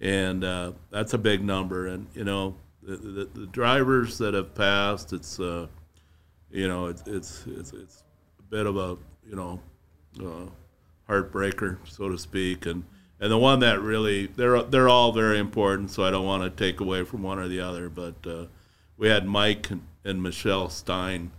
And 0.00 0.42
that's 0.90 1.14
a 1.14 1.18
big 1.18 1.42
number. 1.42 1.86
And, 1.86 2.08
you 2.14 2.24
know, 2.24 2.56
the, 2.84 2.96
the, 2.96 3.24
the 3.32 3.46
drivers 3.46 4.18
that 4.18 4.34
have 4.34 4.54
passed, 4.54 5.12
it's, 5.12 5.40
uh, 5.40 5.66
you 6.50 6.68
know, 6.68 6.86
it's, 6.86 7.02
it's, 7.06 7.44
it's, 7.46 7.72
it's, 7.72 8.02
a 8.38 8.42
bit 8.42 8.66
of 8.66 8.76
a, 8.76 8.96
you 9.26 9.34
know, 9.34 9.60
uh, 10.20 10.48
heartbreaker, 11.10 11.78
so 11.88 12.08
to 12.08 12.18
speak. 12.18 12.66
And, 12.66 12.84
and 13.20 13.30
the 13.30 13.38
one 13.38 13.60
that 13.60 13.80
really, 13.80 14.26
they're, 14.26 14.62
they're 14.62 14.88
all 14.88 15.12
very 15.12 15.38
important, 15.38 15.90
so 15.90 16.04
I 16.04 16.10
don't 16.10 16.26
want 16.26 16.42
to 16.42 16.50
take 16.50 16.80
away 16.80 17.04
from 17.04 17.22
one 17.22 17.38
or 17.38 17.48
the 17.48 17.60
other. 17.60 17.88
But 17.88 18.14
uh, 18.26 18.46
we 18.96 19.08
had 19.08 19.26
Mike 19.26 19.70
and, 19.70 19.82
and 20.04 20.22
Michelle 20.22 20.68
Stein, 20.68 21.30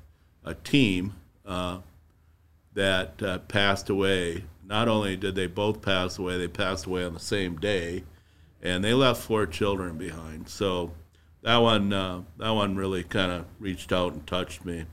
a 0.44 0.56
team 0.56 1.14
uh, 1.46 1.80
that 2.74 3.22
uh, 3.22 3.38
passed 3.40 3.90
away. 3.90 4.46
Not 4.66 4.88
only 4.88 5.16
did 5.16 5.36
they 5.36 5.48
both 5.48 5.84
pass 5.84 6.18
away, 6.18 6.38
they 6.40 6.48
passed 6.48 6.88
away 6.88 7.06
on 7.06 7.14
the 7.14 7.20
same 7.20 7.58
day, 7.58 8.04
and 8.64 8.84
they 8.84 8.96
left 8.96 9.22
four 9.22 9.46
children 9.46 9.96
behind. 9.98 10.50
So 10.50 10.92
that 11.46 11.58
one, 11.58 11.94
uh, 11.94 12.24
that 12.38 12.50
one 12.50 12.76
really 12.76 13.04
kind 13.04 13.32
of 13.32 13.46
reached 13.60 13.94
out 13.94 14.14
and 14.14 14.26
touched 14.26 14.66
me. 14.66 14.86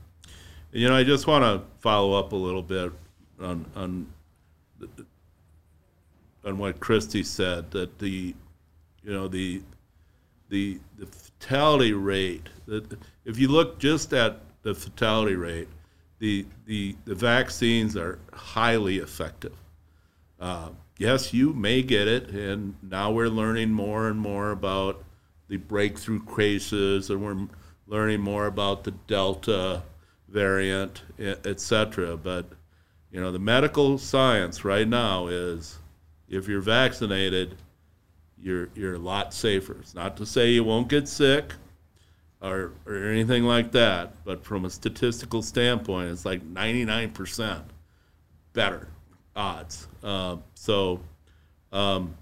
You 0.71 0.87
know, 0.87 0.95
I 0.95 1.03
just 1.03 1.25
want 1.25 1.43
to 1.43 1.67
follow 1.79 2.13
up 2.13 2.31
a 2.31 2.35
little 2.35 2.61
bit 2.61 2.91
on 3.41 3.65
on 3.75 4.07
on 6.45 6.57
what 6.59 6.79
Christy 6.79 7.23
said 7.23 7.71
that 7.71 7.97
the, 7.97 8.35
you 9.03 9.11
know, 9.11 9.27
the 9.27 9.63
the 10.49 10.79
the 10.99 11.07
fatality 11.07 11.91
rate. 11.93 12.47
That 12.67 12.99
if 13.25 13.39
you 13.39 13.47
look 13.47 13.79
just 13.79 14.13
at 14.13 14.41
the 14.61 14.75
fatality 14.75 15.35
rate, 15.35 15.69
the 16.19 16.45
the 16.67 16.95
the 17.05 17.15
vaccines 17.15 17.97
are 17.97 18.19
highly 18.31 18.99
effective. 18.99 19.57
Uh, 20.39 20.69
yes, 20.99 21.33
you 21.33 21.51
may 21.51 21.81
get 21.81 22.07
it, 22.07 22.29
and 22.29 22.75
now 22.83 23.09
we're 23.09 23.27
learning 23.27 23.71
more 23.71 24.07
and 24.07 24.19
more 24.19 24.51
about 24.51 25.03
the 25.53 25.59
breakthrough 25.59 26.19
cases, 26.35 27.11
and 27.11 27.21
we're 27.21 27.47
learning 27.85 28.19
more 28.19 28.47
about 28.47 28.83
the 28.83 28.89
Delta 28.89 29.83
variant, 30.27 31.03
etc. 31.19 32.17
But 32.17 32.47
you 33.11 33.21
know, 33.21 33.31
the 33.31 33.37
medical 33.37 33.99
science 33.99 34.65
right 34.65 34.87
now 34.87 35.27
is 35.27 35.77
if 36.27 36.47
you're 36.47 36.59
vaccinated, 36.59 37.55
you're 38.41 38.69
you're 38.73 38.95
a 38.95 38.99
lot 38.99 39.31
safer. 39.31 39.73
It's 39.73 39.93
not 39.93 40.17
to 40.17 40.25
say 40.25 40.49
you 40.49 40.63
won't 40.63 40.87
get 40.87 41.07
sick 41.07 41.53
or 42.41 42.71
or 42.87 42.95
anything 42.95 43.43
like 43.43 43.71
that, 43.73 44.25
but 44.25 44.43
from 44.43 44.65
a 44.65 44.71
statistical 44.71 45.43
standpoint, 45.43 46.09
it's 46.09 46.25
like 46.25 46.41
99% 46.51 47.61
better 48.53 48.87
odds. 49.35 49.87
Uh, 50.03 50.37
so, 50.55 50.99
um, 51.71 52.15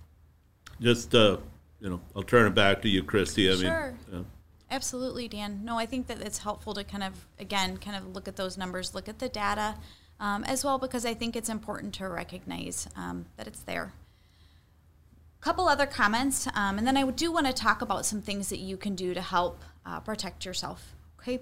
just 0.82 1.16
uh, 1.16 1.38
you 1.82 1.90
know, 1.90 2.00
I'll 2.16 2.24
turn 2.24 2.48
it 2.48 2.56
back 2.56 2.82
to 2.84 2.90
you, 2.90 3.04
Christy. 3.04 3.52
I 3.52 3.56
sure. 3.56 3.96
mean, 4.10 4.26
Absolutely, 4.70 5.28
Dan. 5.28 5.66
No, 5.66 5.78
I 5.78 5.86
think 5.86 6.08
that 6.08 6.22
it's 6.22 6.38
helpful 6.38 6.74
to 6.76 6.86
kind 6.86 7.04
of, 7.04 7.26
again, 7.38 7.76
kind 7.76 7.98
of 7.98 8.16
look 8.16 8.30
at 8.30 8.38
those 8.38 8.58
numbers, 8.58 8.96
look 8.96 9.10
at 9.10 9.20
the 9.20 9.28
data 9.28 9.76
um, 10.22 10.46
as 10.46 10.64
well, 10.64 10.78
because 10.78 11.06
I 11.06 11.14
think 11.14 11.36
it's 11.36 11.50
important 11.50 11.94
to 11.96 12.08
recognize 12.08 12.88
um, 12.96 13.26
that 13.36 13.48
it's 13.48 13.60
there 13.60 13.92
couple 15.42 15.68
other 15.68 15.88
comments, 15.88 16.48
um, 16.54 16.78
and 16.78 16.86
then 16.86 16.96
I 16.96 17.10
do 17.10 17.32
want 17.32 17.48
to 17.48 17.54
talk 17.54 17.82
about 17.82 18.06
some 18.06 18.22
things 18.22 18.50
that 18.50 18.60
you 18.60 18.78
can 18.78 18.96
do 18.96 19.14
to 19.16 19.22
help 19.22 19.64
uh, 19.86 20.00
protect 20.00 20.46
yourself. 20.46 20.96
Okay. 21.20 21.42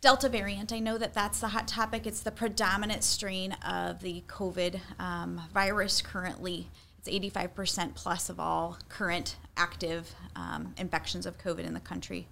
Delta 0.00 0.28
variant, 0.28 0.72
I 0.72 0.80
know 0.80 0.98
that 0.98 1.14
that's 1.14 1.40
the 1.40 1.48
hot 1.48 1.66
topic. 1.66 2.06
It's 2.06 2.20
the 2.20 2.30
predominant 2.30 3.02
strain 3.02 3.52
of 3.66 4.00
the 4.00 4.22
COVID 4.26 4.80
um, 4.98 5.40
virus 5.54 6.02
currently. 6.02 6.68
It's 7.06 7.34
85% 7.36 7.94
plus 7.94 8.28
of 8.28 8.40
all 8.40 8.78
current 8.88 9.36
active 9.56 10.14
um, 10.34 10.74
infections 10.76 11.26
of 11.26 11.38
COVID 11.38 11.64
in 11.64 11.74
the 11.74 11.80
country. 11.80 12.26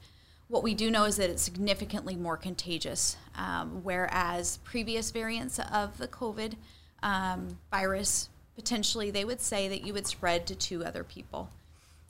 What 0.49 0.63
we 0.63 0.75
do 0.75 0.91
know 0.91 1.05
is 1.05 1.17
that 1.17 1.31
it's 1.31 1.43
significantly 1.43 2.17
more 2.17 2.37
contagious, 2.37 3.17
um, 3.35 3.83
whereas 3.83 4.59
previous 4.59 5.11
variants 5.11 5.59
of 5.59 5.99
the 5.99 6.09
COVID 6.09 6.55
um, 7.03 7.59
virus 7.71 8.29
potentially 8.55 9.11
they 9.11 9.25
would 9.25 9.41
say 9.41 9.69
that 9.69 9.85
you 9.85 9.93
would 9.93 10.07
spread 10.07 10.47
to 10.47 10.55
two 10.55 10.85
other 10.85 11.03
people. 11.03 11.51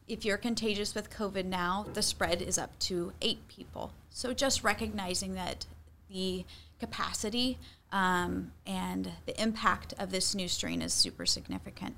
If 0.06 0.24
you're 0.24 0.36
contagious 0.36 0.94
with 0.94 1.10
COVID 1.10 1.46
now, 1.46 1.86
the 1.94 2.02
spread 2.02 2.42
is 2.42 2.58
up 2.58 2.78
to 2.80 3.12
eight 3.22 3.48
people. 3.48 3.92
So 4.10 4.34
just 4.34 4.62
recognizing 4.62 5.34
that 5.34 5.64
the 6.10 6.44
capacity 6.78 7.58
um, 7.90 8.52
and 8.66 9.12
the 9.24 9.40
impact 9.40 9.94
of 9.98 10.10
this 10.10 10.34
new 10.34 10.48
strain 10.48 10.82
is 10.82 10.92
super 10.92 11.24
significant. 11.24 11.94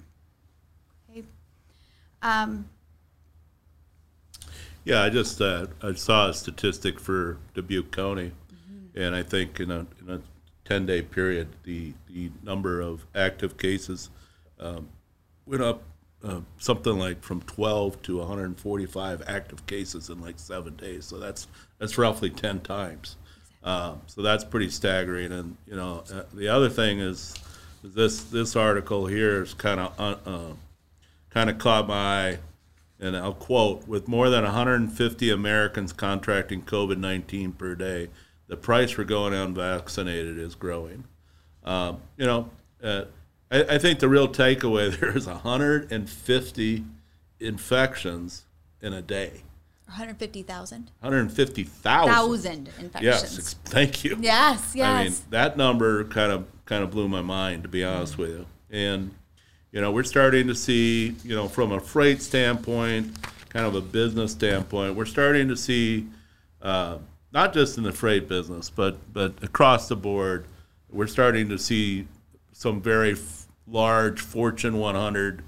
Um, 2.27 2.69
yeah, 4.85 5.03
I 5.03 5.11
just 5.11 5.41
uh, 5.41 5.67
I 5.81 5.93
saw 5.95 6.29
a 6.29 6.35
statistic 6.35 6.99
for 6.99 7.39
Dubuque 7.55 7.93
County, 7.93 8.33
mm-hmm. 8.53 9.01
and 9.01 9.15
I 9.15 9.23
think 9.23 9.61
in 9.61 9.71
a, 9.71 9.87
in 10.01 10.11
a 10.11 10.21
10 10.65 10.87
day 10.87 11.03
period, 11.03 11.49
the, 11.63 11.93
the 12.09 12.31
number 12.43 12.81
of 12.81 13.07
active 13.15 13.57
cases 13.57 14.11
um, 14.59 14.89
went 15.47 15.63
up 15.63 15.83
uh, 16.25 16.41
something 16.59 16.99
like 16.99 17.23
from 17.23 17.43
12 17.43 18.03
to 18.03 18.19
145 18.19 19.23
active 19.29 19.65
cases 19.67 20.09
in 20.09 20.21
like 20.21 20.41
seven 20.41 20.75
days. 20.75 21.05
So 21.05 21.19
that's 21.19 21.47
that's 21.79 21.97
roughly 21.97 22.31
10 22.31 22.61
times. 22.61 23.17
Uh, 23.63 23.95
so 24.07 24.23
that's 24.23 24.43
pretty 24.43 24.71
staggering. 24.71 25.31
And 25.31 25.57
you 25.69 25.77
know, 25.77 26.03
uh, 26.13 26.23
the 26.35 26.49
other 26.49 26.71
thing 26.71 26.99
is, 26.99 27.37
is 27.85 27.95
this 27.95 28.25
this 28.25 28.57
article 28.57 29.07
here 29.07 29.43
is 29.43 29.55
kind 29.55 29.79
of 29.79 29.93
uh, 30.01 30.17
uh 30.29 30.53
kind 31.37 31.51
of 31.51 31.59
caught 31.59 31.87
my 31.87 31.95
eye. 31.95 32.39
And 32.99 33.15
I'll 33.15 33.35
quote: 33.35 33.87
With 33.87 34.09
more 34.09 34.31
than 34.31 34.43
150 34.43 35.31
Americans 35.31 35.93
contracting 35.93 36.63
COVID-19 36.63 37.59
per 37.59 37.75
day, 37.75 38.09
the 38.49 38.57
price 38.57 38.93
for 38.93 39.05
going 39.05 39.35
unvaccinated 39.35 40.39
is 40.39 40.55
growing. 40.55 41.05
Um, 41.63 41.99
you 42.17 42.25
know, 42.25 42.49
uh, 42.83 43.05
I, 43.51 43.65
I 43.65 43.79
think 43.79 43.99
the 43.99 44.09
real 44.09 44.29
takeaway 44.29 44.97
there 44.99 45.15
is 45.15 45.27
150 45.27 46.85
infections 47.39 48.45
in 48.81 48.95
a 48.95 49.03
day. 49.03 49.43
150,000. 49.89 50.91
150,000. 51.01 52.13
Thousand 52.13 52.71
infections. 52.79 53.03
Yes, 53.03 53.55
thank 53.67 54.05
you. 54.05 54.17
Yes, 54.21 54.73
yes. 54.75 54.87
I 54.87 55.05
mean, 55.05 55.15
that 55.31 55.59
number 55.59 56.05
kind 56.05 56.33
of 56.33 56.47
kind 56.65 56.83
of 56.83 56.91
blew 56.91 57.09
my 57.09 57.21
mind 57.21 57.63
to 57.65 57.69
be 57.69 57.85
honest 57.85 58.15
mm-hmm. 58.15 58.23
with 58.23 58.31
you. 58.31 58.47
And 58.71 59.15
you 59.77 59.83
know, 59.83 59.91
we're 59.91 60.05
starting 60.05 60.47
to 60.47 60.55
see, 60.55 61.15
you 61.23 61.37
know, 61.37 61.49
from 61.49 61.71
a 61.71 61.79
freight 61.79 62.23
standpoint, 62.23 63.15
kind 63.51 63.67
of 63.67 63.75
a 63.75 63.83
business 63.83 64.33
standpoint, 64.33 64.95
we're 64.95 65.05
starting 65.05 65.49
to 65.49 65.57
see 65.57 66.07
uh, 66.63 66.97
not 67.31 67.53
just 67.53 67.77
in 67.77 67.85
the 67.85 67.93
freight 67.93 68.27
business, 68.27 68.71
but 68.71 68.97
but 69.13 69.35
across 69.43 69.87
the 69.87 69.95
board, 69.95 70.47
we're 70.89 71.07
starting 71.07 71.51
to 71.51 71.59
see 71.59 72.09
some 72.53 72.81
very 72.81 73.13
f- 73.13 73.49
large 73.67 74.19
Fortune 74.19 74.79
100 74.79 75.43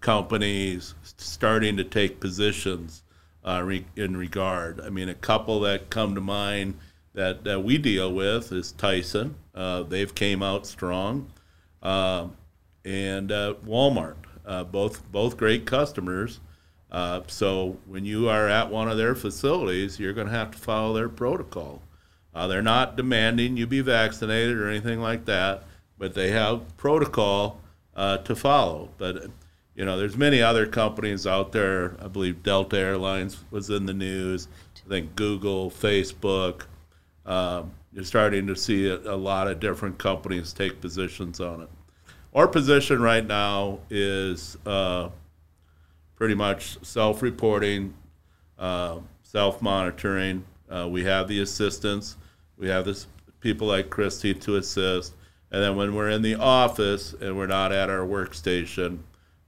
companies 0.00 0.94
starting 1.18 1.76
to 1.76 1.84
take 1.84 2.20
positions 2.20 3.02
uh, 3.44 3.60
re- 3.62 3.84
in 3.96 4.16
regard. 4.16 4.80
I 4.80 4.88
mean, 4.88 5.10
a 5.10 5.14
couple 5.14 5.60
that 5.60 5.90
come 5.90 6.14
to 6.14 6.22
mind 6.22 6.78
that, 7.12 7.44
that 7.44 7.62
we 7.62 7.76
deal 7.76 8.10
with 8.14 8.50
is 8.50 8.72
Tyson. 8.72 9.34
Uh, 9.54 9.82
they've 9.82 10.14
came 10.14 10.42
out 10.42 10.66
strong, 10.66 11.30
uh, 11.82 12.28
and 12.84 13.32
uh, 13.32 13.54
Walmart. 13.66 14.16
Uh, 14.46 14.62
both 14.62 15.10
both 15.10 15.36
great 15.36 15.64
customers. 15.64 16.40
Uh, 16.90 17.22
so 17.26 17.78
when 17.86 18.04
you 18.04 18.28
are 18.28 18.48
at 18.48 18.70
one 18.70 18.88
of 18.88 18.96
their 18.96 19.14
facilities, 19.14 19.98
you're 19.98 20.12
going 20.12 20.26
to 20.26 20.32
have 20.32 20.50
to 20.50 20.58
follow 20.58 20.92
their 20.92 21.08
protocol. 21.08 21.82
Uh, 22.34 22.46
they're 22.46 22.62
not 22.62 22.96
demanding 22.96 23.56
you 23.56 23.66
be 23.66 23.80
vaccinated 23.80 24.56
or 24.56 24.68
anything 24.68 25.00
like 25.00 25.24
that, 25.24 25.64
but 25.98 26.14
they 26.14 26.30
have 26.30 26.76
protocol 26.76 27.60
uh, 27.96 28.18
to 28.18 28.36
follow. 28.36 28.90
But 28.98 29.30
you 29.74 29.84
know, 29.84 29.96
there's 29.98 30.16
many 30.16 30.40
other 30.40 30.66
companies 30.66 31.26
out 31.26 31.52
there. 31.52 31.96
I 32.00 32.08
believe 32.08 32.42
Delta 32.42 32.76
Airlines 32.76 33.42
was 33.50 33.70
in 33.70 33.86
the 33.86 33.94
news. 33.94 34.48
I 34.84 34.88
think 34.88 35.16
Google, 35.16 35.70
Facebook. 35.70 36.62
Um, 37.26 37.72
you're 37.92 38.04
starting 38.04 38.46
to 38.48 38.56
see 38.56 38.88
a, 38.88 38.96
a, 38.98 39.16
lot 39.16 39.48
of 39.48 39.58
different 39.58 39.98
companies 39.98 40.52
take 40.52 40.80
positions 40.80 41.40
on 41.40 41.62
it. 41.62 41.68
Our 42.34 42.48
position 42.48 43.00
right 43.00 43.24
now 43.24 43.78
is 43.90 44.58
uh, 44.66 45.10
pretty 46.16 46.34
much 46.34 46.84
self-reporting, 46.84 47.94
uh, 48.58 48.98
self-monitoring. 49.22 50.44
Uh, 50.68 50.88
we 50.90 51.04
have 51.04 51.28
the 51.28 51.40
assistants. 51.40 52.16
We 52.58 52.68
have 52.68 52.86
this 52.86 53.06
people 53.38 53.68
like 53.68 53.88
Christy 53.88 54.34
to 54.34 54.56
assist. 54.56 55.14
And 55.52 55.62
then 55.62 55.76
when 55.76 55.94
we're 55.94 56.10
in 56.10 56.22
the 56.22 56.34
office 56.34 57.14
and 57.20 57.36
we're 57.36 57.46
not 57.46 57.70
at 57.70 57.88
our 57.88 58.04
workstation, 58.04 58.98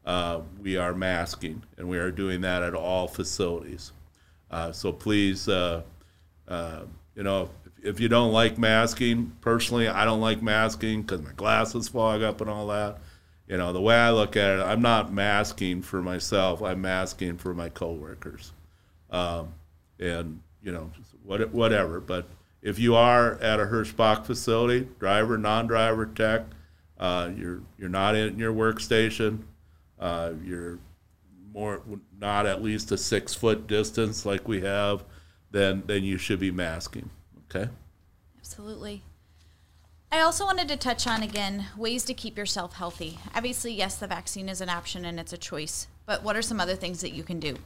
uh, 0.05 0.43
we 0.63 0.77
are 0.77 0.95
masking, 0.95 1.65
and 1.79 1.89
we 1.89 1.99
are 1.99 2.13
doing 2.13 2.41
that 2.43 2.63
at 2.63 2.75
all 2.75 3.09
facilities. 3.09 3.91
Uh, 4.49 4.71
so 4.71 4.93
please, 4.93 5.49
uh 5.49 5.83
you 7.17 7.23
know, 7.23 7.49
if, 7.83 8.01
you 8.01 8.09
don't 8.09 8.33
like 8.33 8.59
masking, 8.59 9.33
personally, 9.41 9.89
I 9.89 10.05
don't 10.05 10.21
like 10.21 10.43
masking 10.43 11.03
because 11.03 11.23
my 11.23 11.33
glasses 11.33 11.89
fog 11.89 12.23
up 12.23 12.41
and 12.41 12.51
all 12.51 12.67
that. 12.69 12.99
You 13.47 13.57
know, 13.57 13.73
the 13.73 13.81
way 13.81 13.95
I 13.95 14.11
look 14.11 14.37
at 14.37 14.59
it, 14.59 14.63
I'm 14.63 14.83
not 14.83 15.13
masking 15.13 15.83
for 15.83 16.03
myself. 16.03 16.63
I'm 16.63 16.81
masking 16.81 17.39
for 17.39 17.55
my 17.55 17.69
coworkers, 17.69 18.53
um, 19.11 19.55
and 20.01 20.41
you 20.63 20.73
know, 20.73 20.91
what, 21.23 21.53
whatever. 21.53 22.01
But 22.01 22.27
if 22.61 22.81
you 22.81 22.97
are 22.97 23.35
at 23.41 23.61
a 23.61 23.67
Hirschbach 23.67 24.27
facility, 24.27 24.89
driver, 24.99 25.39
non-driver, 25.39 26.07
tech, 26.07 26.47
uh, 26.99 27.31
you're 27.37 27.63
you're 27.79 27.89
not 27.89 28.17
in 28.17 28.37
your 28.39 28.53
workstation 28.53 29.45
uh, 29.99 30.33
you're 30.45 30.79
more 31.53 31.83
not 32.19 32.47
at 32.47 32.63
least 32.63 32.93
a 32.93 32.99
six 32.99 33.35
foot 33.35 33.67
distance 33.67 34.27
like 34.27 34.47
we 34.47 34.61
have, 34.61 35.05
then 35.51 35.83
then 35.87 36.05
you 36.05 36.19
should 36.19 36.39
be 36.39 36.51
masking. 36.51 37.11
Okay. 37.51 37.71
Absolutely. 38.39 39.03
I 40.13 40.21
also 40.21 40.45
wanted 40.45 40.69
to 40.69 40.77
touch 40.77 41.07
on 41.07 41.23
again 41.23 41.67
ways 41.77 42.05
to 42.05 42.15
keep 42.15 42.39
yourself 42.39 42.75
healthy. 42.75 43.19
Obviously, 43.35 43.73
yes, 43.73 43.97
the 43.97 44.07
vaccine 44.07 44.49
is 44.49 44.61
an 44.61 44.69
option 44.69 45.05
and 45.05 45.19
it's 45.19 45.33
a 45.33 45.39
choice, 45.39 45.89
but 46.07 46.23
what 46.23 46.37
are 46.37 46.43
some 46.43 46.61
other 46.61 46.77
things 46.77 47.01
that 47.01 47.13
you 47.13 47.23
can 47.23 47.41
do? 47.41 47.57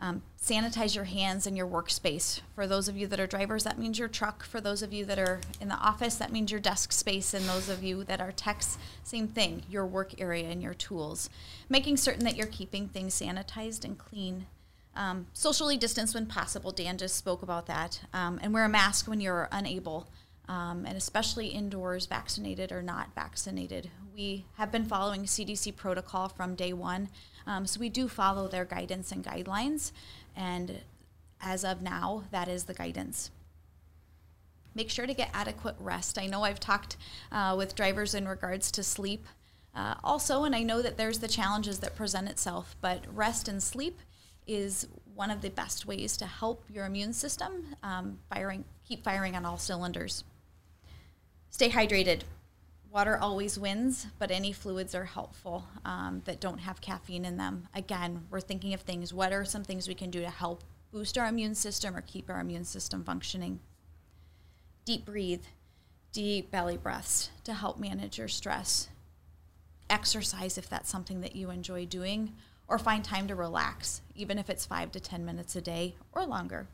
Um, 0.00 0.22
sanitize 0.40 0.94
your 0.94 1.04
hands 1.04 1.46
and 1.46 1.56
your 1.56 1.66
workspace. 1.66 2.40
For 2.54 2.68
those 2.68 2.86
of 2.86 2.96
you 2.96 3.08
that 3.08 3.18
are 3.18 3.26
drivers, 3.26 3.64
that 3.64 3.80
means 3.80 3.98
your 3.98 4.06
truck. 4.06 4.44
For 4.44 4.60
those 4.60 4.80
of 4.80 4.92
you 4.92 5.04
that 5.06 5.18
are 5.18 5.40
in 5.60 5.68
the 5.68 5.74
office, 5.74 6.14
that 6.16 6.30
means 6.30 6.52
your 6.52 6.60
desk 6.60 6.92
space. 6.92 7.34
And 7.34 7.44
those 7.46 7.68
of 7.68 7.82
you 7.82 8.04
that 8.04 8.20
are 8.20 8.30
techs, 8.30 8.78
same 9.02 9.26
thing, 9.26 9.64
your 9.68 9.84
work 9.84 10.20
area 10.20 10.48
and 10.48 10.62
your 10.62 10.74
tools. 10.74 11.28
Making 11.68 11.96
certain 11.96 12.24
that 12.26 12.36
you're 12.36 12.46
keeping 12.46 12.86
things 12.86 13.20
sanitized 13.20 13.84
and 13.84 13.98
clean. 13.98 14.46
Um, 14.98 15.28
socially 15.32 15.76
distanced 15.76 16.14
when 16.14 16.26
possible. 16.26 16.72
Dan 16.72 16.98
just 16.98 17.16
spoke 17.16 17.42
about 17.42 17.66
that. 17.66 18.00
Um, 18.12 18.40
and 18.42 18.52
wear 18.52 18.64
a 18.64 18.68
mask 18.68 19.06
when 19.06 19.20
you're 19.20 19.48
unable. 19.52 20.08
Um, 20.48 20.84
and 20.86 20.96
especially 20.96 21.48
indoors, 21.48 22.06
vaccinated 22.06 22.72
or 22.72 22.82
not 22.82 23.14
vaccinated. 23.14 23.90
We 24.14 24.46
have 24.56 24.72
been 24.72 24.86
following 24.86 25.22
CDC 25.22 25.76
protocol 25.76 26.28
from 26.28 26.56
day 26.56 26.72
one. 26.72 27.10
Um, 27.46 27.66
so 27.66 27.78
we 27.78 27.88
do 27.88 28.08
follow 28.08 28.48
their 28.48 28.64
guidance 28.64 29.12
and 29.12 29.24
guidelines, 29.24 29.92
and 30.34 30.80
as 31.40 31.64
of 31.64 31.82
now, 31.82 32.24
that 32.30 32.48
is 32.48 32.64
the 32.64 32.74
guidance. 32.74 33.30
Make 34.74 34.90
sure 34.90 35.06
to 35.06 35.14
get 35.14 35.30
adequate 35.32 35.76
rest. 35.78 36.18
I 36.18 36.26
know 36.26 36.42
I've 36.42 36.60
talked 36.60 36.96
uh, 37.30 37.54
with 37.56 37.74
drivers 37.74 38.14
in 38.14 38.26
regards 38.26 38.70
to 38.72 38.82
sleep. 38.82 39.26
Uh, 39.74 39.94
also, 40.02 40.44
and 40.44 40.54
I 40.54 40.62
know 40.62 40.82
that 40.82 40.96
there's 40.96 41.20
the 41.20 41.28
challenges 41.28 41.78
that 41.78 41.94
present 41.94 42.28
itself, 42.28 42.74
but 42.80 43.04
rest 43.14 43.48
and 43.48 43.62
sleep 43.62 43.98
is 44.48 44.88
one 45.14 45.30
of 45.30 45.40
the 45.40 45.50
best 45.50 45.86
ways 45.86 46.16
to 46.16 46.26
help 46.26 46.64
your 46.68 46.86
immune 46.86 47.12
system 47.12 47.76
um, 47.82 48.18
firing, 48.32 48.64
keep 48.86 49.04
firing 49.04 49.36
on 49.36 49.44
all 49.44 49.58
cylinders. 49.58 50.24
Stay 51.50 51.70
hydrated 51.70 52.22
water 52.90 53.18
always 53.18 53.58
wins, 53.58 54.06
but 54.18 54.30
any 54.30 54.52
fluids 54.52 54.94
are 54.94 55.04
helpful 55.04 55.66
um, 55.84 56.22
that 56.24 56.40
don't 56.40 56.58
have 56.58 56.80
caffeine 56.80 57.24
in 57.24 57.36
them. 57.36 57.68
Again, 57.74 58.26
we're 58.30 58.40
thinking 58.40 58.74
of 58.74 58.80
things. 58.80 59.12
What 59.12 59.32
are 59.32 59.44
some 59.44 59.64
things 59.64 59.88
we 59.88 59.94
can 59.94 60.10
do 60.10 60.20
to 60.20 60.30
help 60.30 60.64
boost 60.90 61.18
our 61.18 61.26
immune 61.26 61.54
system 61.54 61.94
or 61.96 62.00
keep 62.00 62.30
our 62.30 62.40
immune 62.40 62.64
system 62.64 63.04
functioning? 63.04 63.60
Deep 64.84 65.04
breathe, 65.04 65.44
deep 66.12 66.50
belly 66.50 66.76
breaths 66.76 67.30
to 67.44 67.52
help 67.52 67.78
manage 67.78 68.18
your 68.18 68.28
stress. 68.28 68.88
Exercise 69.90 70.56
if 70.56 70.68
that's 70.68 70.90
something 70.90 71.20
that 71.20 71.36
you 71.36 71.50
enjoy 71.50 71.84
doing, 71.84 72.32
or 72.68 72.78
find 72.78 73.04
time 73.04 73.26
to 73.26 73.34
relax, 73.34 74.02
even 74.14 74.38
if 74.38 74.50
it's 74.50 74.66
five 74.66 74.92
to 74.92 75.00
10 75.00 75.24
minutes 75.24 75.56
a 75.56 75.60
day 75.60 75.96
or 76.12 76.24
longer. 76.26 76.68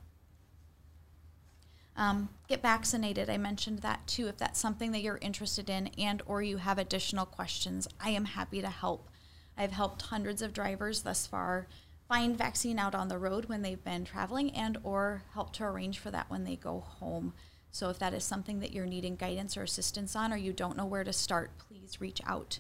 Um, 1.96 2.28
get 2.48 2.60
vaccinated. 2.60 3.30
I 3.30 3.36
mentioned 3.36 3.78
that 3.80 4.06
too. 4.06 4.26
If 4.26 4.36
that's 4.36 4.58
something 4.58 4.90
that 4.92 5.02
you're 5.02 5.18
interested 5.18 5.70
in 5.70 5.88
and 5.96 6.22
or 6.26 6.42
you 6.42 6.56
have 6.56 6.78
additional 6.78 7.24
questions, 7.24 7.86
I 8.00 8.10
am 8.10 8.24
happy 8.24 8.60
to 8.60 8.68
help. 8.68 9.08
I've 9.56 9.72
helped 9.72 10.02
hundreds 10.02 10.42
of 10.42 10.52
drivers 10.52 11.02
thus 11.02 11.26
far 11.26 11.68
find 12.08 12.36
vaccine 12.36 12.78
out 12.78 12.94
on 12.94 13.08
the 13.08 13.18
road 13.18 13.46
when 13.46 13.62
they've 13.62 13.82
been 13.82 14.04
traveling 14.04 14.50
and 14.50 14.76
or 14.82 15.22
help 15.32 15.52
to 15.54 15.64
arrange 15.64 15.98
for 15.98 16.10
that 16.10 16.28
when 16.28 16.44
they 16.44 16.56
go 16.56 16.80
home. 16.80 17.32
So 17.70 17.88
if 17.90 17.98
that 18.00 18.14
is 18.14 18.24
something 18.24 18.60
that 18.60 18.72
you're 18.72 18.86
needing 18.86 19.16
guidance 19.16 19.56
or 19.56 19.62
assistance 19.62 20.14
on 20.14 20.32
or 20.32 20.36
you 20.36 20.52
don't 20.52 20.76
know 20.76 20.84
where 20.84 21.04
to 21.04 21.12
start, 21.12 21.52
please 21.58 22.00
reach 22.00 22.20
out. 22.26 22.58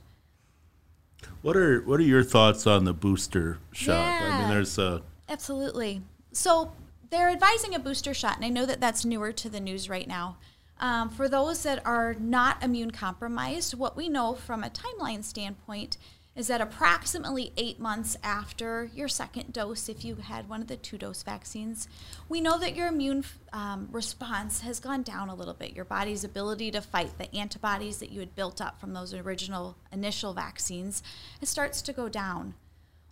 What 1.42 1.56
are 1.56 1.80
what 1.80 2.00
are 2.00 2.04
your 2.04 2.22
thoughts 2.22 2.66
on 2.66 2.84
the 2.84 2.92
booster 2.92 3.58
shot? 3.72 3.92
Yeah, 3.92 4.32
I 4.32 4.40
mean 4.40 4.48
there's 4.50 4.78
a 4.78 5.02
Absolutely. 5.28 6.02
So 6.32 6.72
they're 7.10 7.30
advising 7.30 7.74
a 7.74 7.78
booster 7.78 8.14
shot, 8.14 8.36
and 8.36 8.44
I 8.44 8.48
know 8.48 8.66
that 8.66 8.80
that's 8.80 9.04
newer 9.04 9.32
to 9.32 9.48
the 9.48 9.60
news 9.60 9.88
right 9.88 10.06
now. 10.06 10.36
Um, 10.80 11.08
for 11.08 11.28
those 11.28 11.62
that 11.62 11.84
are 11.86 12.14
not 12.14 12.62
immune 12.62 12.90
compromised, 12.90 13.74
what 13.74 13.96
we 13.96 14.08
know 14.08 14.34
from 14.34 14.64
a 14.64 14.70
timeline 14.70 15.22
standpoint 15.22 15.96
is 16.36 16.48
that 16.48 16.60
approximately 16.60 17.52
eight 17.56 17.78
months 17.78 18.16
after 18.22 18.90
your 18.92 19.06
second 19.06 19.52
dose, 19.52 19.88
if 19.88 20.04
you 20.04 20.16
had 20.16 20.48
one 20.48 20.60
of 20.60 20.66
the 20.66 20.76
two 20.76 20.98
dose 20.98 21.22
vaccines, 21.22 21.88
we 22.28 22.40
know 22.40 22.58
that 22.58 22.74
your 22.74 22.88
immune 22.88 23.24
um, 23.52 23.88
response 23.92 24.60
has 24.62 24.80
gone 24.80 25.02
down 25.02 25.28
a 25.28 25.34
little 25.34 25.54
bit. 25.54 25.76
Your 25.76 25.84
body's 25.84 26.24
ability 26.24 26.72
to 26.72 26.80
fight 26.80 27.18
the 27.18 27.32
antibodies 27.34 27.98
that 27.98 28.10
you 28.10 28.18
had 28.18 28.34
built 28.34 28.60
up 28.60 28.80
from 28.80 28.94
those 28.94 29.14
original 29.14 29.76
initial 29.92 30.34
vaccines, 30.34 31.02
it 31.40 31.46
starts 31.46 31.80
to 31.82 31.92
go 31.92 32.08
down. 32.08 32.54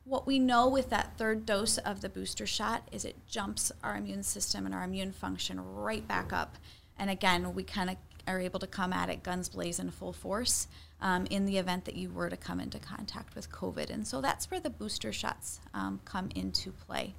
What 0.05 0.27
we 0.27 0.41
know 0.41 0.69
with 0.69 0.91
that 0.91 1.17
third 1.17 1.47
dose 1.47 1.79
of 1.79 2.01
the 2.01 2.09
booster 2.09 2.47
shot 2.47 2.89
is 2.91 3.05
it 3.05 3.29
jumps 3.29 3.71
our 3.85 3.97
immune 3.97 4.25
system 4.25 4.67
and 4.67 4.75
our 4.75 4.83
immune 4.83 5.13
function 5.13 5.61
right 5.61 6.07
back 6.09 6.33
up. 6.33 6.57
And 6.99 7.09
again, 7.09 7.55
we 7.55 7.63
kind 7.63 7.89
of 7.89 7.97
are 8.27 8.41
able 8.41 8.61
to 8.61 8.67
come 8.67 8.93
at 8.93 9.09
it 9.11 9.23
guns 9.23 9.49
blazing 9.49 9.91
full 9.91 10.13
force 10.13 10.69
um, 11.03 11.27
in 11.27 11.45
the 11.45 11.59
event 11.59 11.85
that 11.85 11.97
you 11.97 12.09
were 12.09 12.31
to 12.31 12.37
come 12.37 12.61
into 12.61 12.79
contact 12.79 13.35
with 13.35 13.51
COVID. 13.53 13.91
And 13.91 14.07
so 14.07 14.23
that's 14.23 14.51
where 14.51 14.61
the 14.61 14.71
booster 14.71 15.13
shots 15.13 15.61
um, 15.75 16.01
come 16.07 16.31
into 16.35 16.71
play. 16.71 17.15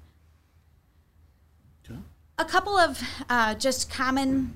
Okay. 1.86 2.00
A 2.40 2.46
couple 2.46 2.78
of 2.78 3.00
uh, 3.30 3.54
just 3.54 3.92
common 3.92 4.56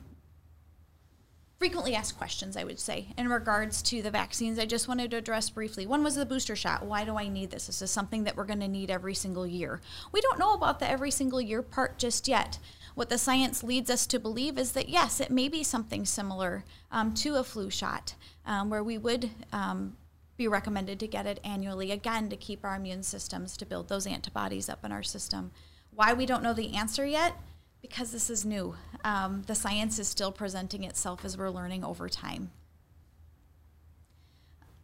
frequently 1.60 1.96
asked 1.96 2.18
questions, 2.18 2.56
I 2.56 2.64
would 2.64 2.80
say, 2.80 3.08
in 3.18 3.30
regards 3.30 3.82
to 3.84 4.02
the 4.02 4.12
vaccines. 4.12 4.60
I 4.60 4.66
just 4.66 4.88
wanted 4.88 5.12
to 5.12 5.18
address 5.18 5.50
briefly. 5.50 5.88
One 5.88 6.04
was 6.04 6.16
the 6.16 6.26
booster 6.26 6.56
shot. 6.56 6.86
Why 6.86 7.04
do 7.04 7.18
I 7.18 7.28
need 7.28 7.50
this? 7.50 7.68
This 7.68 7.76
Is 7.76 7.80
this 7.80 7.92
something 7.92 8.24
that 8.24 8.38
we're 8.38 8.46
going 8.46 8.60
to 8.60 8.68
need 8.68 8.92
every 8.92 9.16
single 9.16 9.48
year? 9.48 9.82
We 10.12 10.22
don't 10.22 10.40
know 10.40 10.54
about 10.54 10.80
the 10.80 10.90
every 10.90 11.12
single 11.12 11.42
year 11.42 11.62
part 11.62 11.98
just 11.98 12.28
yet. 12.28 12.60
What 12.94 13.10
the 13.10 13.18
science 13.18 13.64
leads 13.64 13.90
us 13.90 14.08
to 14.08 14.20
believe 14.20 14.58
is 14.58 14.72
that 14.72 14.90
yes, 14.90 15.20
it 15.20 15.30
may 15.30 15.50
be 15.50 15.64
something 15.64 16.06
similar 16.06 16.64
um, 16.92 17.14
to 17.16 17.36
a 17.36 17.44
flu 17.44 17.70
shot, 17.70 18.16
um, 18.48 18.72
where 18.72 18.84
we 18.84 18.98
would 18.98 19.30
um, 19.54 19.96
be 20.38 20.48
recommended 20.48 21.00
to 21.02 21.08
get 21.08 21.28
it 21.28 21.40
annually, 21.44 21.92
again, 21.92 22.30
to 22.30 22.36
keep 22.36 22.66
our 22.66 22.76
immune 22.76 23.04
systems, 23.04 23.56
to 23.58 23.66
build 23.66 23.90
those 23.90 24.08
antibodies 24.08 24.70
up 24.70 24.84
in 24.84 24.92
our 24.92 25.04
system. 25.04 25.52
Why 25.94 26.14
we 26.14 26.26
don't 26.26 26.42
know 26.42 26.54
the 26.54 26.76
answer 26.76 27.06
yet? 27.06 27.34
because 27.82 28.12
this 28.12 28.30
is 28.30 28.46
new. 28.46 28.76
Um, 29.04 29.44
the 29.48 29.56
science 29.56 30.00
is 30.00 30.08
still 30.08 30.32
presenting 30.32 30.84
itself 30.84 31.24
as 31.24 31.38
we're 31.38 31.50
learning 31.50 31.84
over 31.84 32.10
time. 32.10 32.52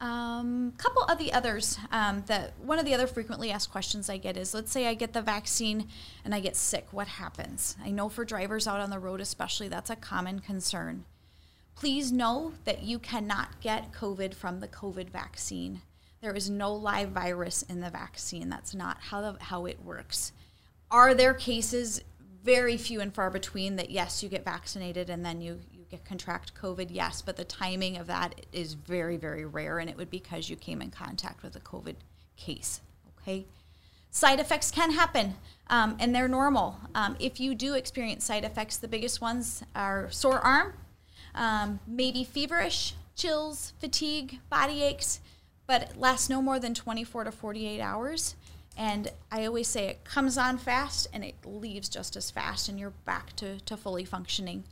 A 0.01 0.05
um, 0.05 0.73
couple 0.77 1.03
of 1.03 1.17
the 1.17 1.31
others 1.31 1.77
um, 1.91 2.23
that 2.27 2.53
one 2.59 2.77
of 2.77 2.85
the 2.85 2.93
other 2.93 3.07
frequently 3.07 3.51
asked 3.51 3.71
questions 3.71 4.09
I 4.09 4.17
get 4.17 4.35
is 4.35 4.53
let's 4.53 4.71
say 4.71 4.87
I 4.87 4.95
get 4.95 5.13
the 5.13 5.21
vaccine 5.21 5.87
and 6.25 6.35
I 6.35 6.41
get 6.41 6.57
sick, 6.57 6.87
what 6.91 7.07
happens? 7.07 7.77
I 7.83 7.91
know 7.91 8.09
for 8.09 8.25
drivers 8.25 8.67
out 8.67 8.81
on 8.81 8.89
the 8.89 8.99
road, 8.99 9.21
especially, 9.21 9.69
that's 9.69 9.89
a 9.89 9.95
common 9.95 10.39
concern. 10.39 11.05
Please 11.75 12.11
know 12.11 12.53
that 12.65 12.83
you 12.83 12.99
cannot 12.99 13.59
get 13.61 13.91
COVID 13.91 14.33
from 14.33 14.59
the 14.59 14.67
COVID 14.67 15.09
vaccine. 15.09 15.81
There 16.21 16.33
is 16.33 16.49
no 16.49 16.73
live 16.73 17.09
virus 17.09 17.63
in 17.63 17.81
the 17.81 17.89
vaccine. 17.89 18.49
That's 18.49 18.73
not 18.73 18.97
how, 19.01 19.21
the, 19.21 19.43
how 19.43 19.65
it 19.65 19.83
works. 19.83 20.31
Are 20.89 21.13
there 21.13 21.33
cases 21.33 22.01
very 22.43 22.77
few 22.77 22.99
and 22.99 23.13
far 23.13 23.29
between 23.29 23.77
that 23.77 23.89
yes 23.89 24.21
you 24.21 24.29
get 24.29 24.43
vaccinated 24.43 25.09
and 25.09 25.25
then 25.25 25.41
you, 25.41 25.59
you 25.71 25.85
get 25.89 26.03
contract 26.03 26.53
covid 26.53 26.87
yes 26.91 27.21
but 27.21 27.37
the 27.37 27.45
timing 27.45 27.97
of 27.97 28.07
that 28.07 28.45
is 28.51 28.73
very 28.73 29.15
very 29.15 29.45
rare 29.45 29.79
and 29.79 29.89
it 29.89 29.95
would 29.95 30.09
be 30.09 30.19
because 30.19 30.49
you 30.49 30.55
came 30.55 30.81
in 30.81 30.91
contact 30.91 31.41
with 31.41 31.55
a 31.55 31.59
covid 31.61 31.95
case 32.35 32.81
okay 33.17 33.45
side 34.11 34.39
effects 34.39 34.71
can 34.71 34.91
happen 34.91 35.35
um, 35.67 35.95
and 35.99 36.13
they're 36.13 36.27
normal 36.27 36.77
um, 36.95 37.15
if 37.19 37.39
you 37.39 37.55
do 37.55 37.75
experience 37.75 38.25
side 38.25 38.43
effects 38.43 38.77
the 38.77 38.87
biggest 38.87 39.21
ones 39.21 39.63
are 39.73 40.11
sore 40.11 40.39
arm 40.39 40.73
um, 41.35 41.79
maybe 41.87 42.23
feverish 42.23 42.95
chills 43.15 43.73
fatigue 43.79 44.39
body 44.49 44.81
aches 44.83 45.19
but 45.65 45.81
it 45.83 45.97
lasts 45.97 46.29
no 46.29 46.41
more 46.41 46.59
than 46.59 46.73
24 46.73 47.25
to 47.25 47.31
48 47.31 47.79
hours 47.79 48.35
and 48.75 49.11
I 49.31 49.45
always 49.45 49.67
say 49.67 49.87
it 49.87 50.03
comes 50.03 50.37
on 50.37 50.57
fast 50.57 51.07
and 51.13 51.23
it 51.23 51.35
leaves 51.45 51.89
just 51.89 52.15
as 52.15 52.31
fast, 52.31 52.67
and 52.67 52.79
you're 52.79 52.93
back 53.05 53.35
to, 53.37 53.59
to 53.61 53.77
fully 53.77 54.05
functioning. 54.05 54.63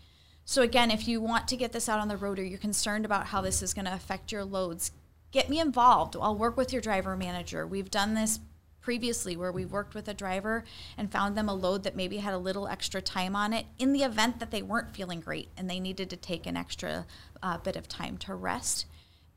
So, 0.43 0.63
again, 0.63 0.89
if 0.89 1.08
you 1.08 1.21
want 1.21 1.47
to 1.50 1.56
get 1.56 1.71
this 1.71 1.88
out 1.88 2.00
on 2.00 2.08
the 2.08 2.17
road 2.17 2.39
or 2.39 2.43
you're 2.43 2.58
concerned 2.58 3.06
about 3.06 3.28
how 3.28 3.41
this 3.41 3.62
is 3.62 3.74
going 3.74 3.86
to 3.86 3.93
affect 3.93 4.32
your 4.32 4.43
loads, 4.43 4.91
get 5.32 5.50
me 5.50 5.60
involved. 5.60 6.15
I'll 6.19 6.36
work 6.36 6.58
with 6.58 6.74
your 6.74 6.82
driver 6.82 7.15
manager. 7.15 7.67
We've 7.67 7.91
done 7.91 8.15
this 8.15 8.39
previously 8.81 9.37
where 9.37 9.51
we 9.51 9.65
worked 9.65 9.93
with 9.93 10.07
a 10.07 10.13
driver 10.13 10.63
and 10.97 11.11
found 11.11 11.37
them 11.37 11.47
a 11.47 11.53
load 11.53 11.83
that 11.83 11.95
maybe 11.95 12.17
had 12.17 12.33
a 12.33 12.37
little 12.37 12.67
extra 12.67 13.01
time 13.01 13.35
on 13.35 13.53
it 13.53 13.65
in 13.77 13.93
the 13.93 14.03
event 14.03 14.39
that 14.39 14.51
they 14.51 14.61
weren't 14.61 14.95
feeling 14.95 15.19
great 15.19 15.49
and 15.55 15.69
they 15.69 15.79
needed 15.79 16.09
to 16.09 16.17
take 16.17 16.45
an 16.45 16.57
extra 16.57 17.05
uh, 17.43 17.57
bit 17.57 17.75
of 17.75 17.87
time 17.87 18.17
to 18.17 18.35
rest. 18.35 18.85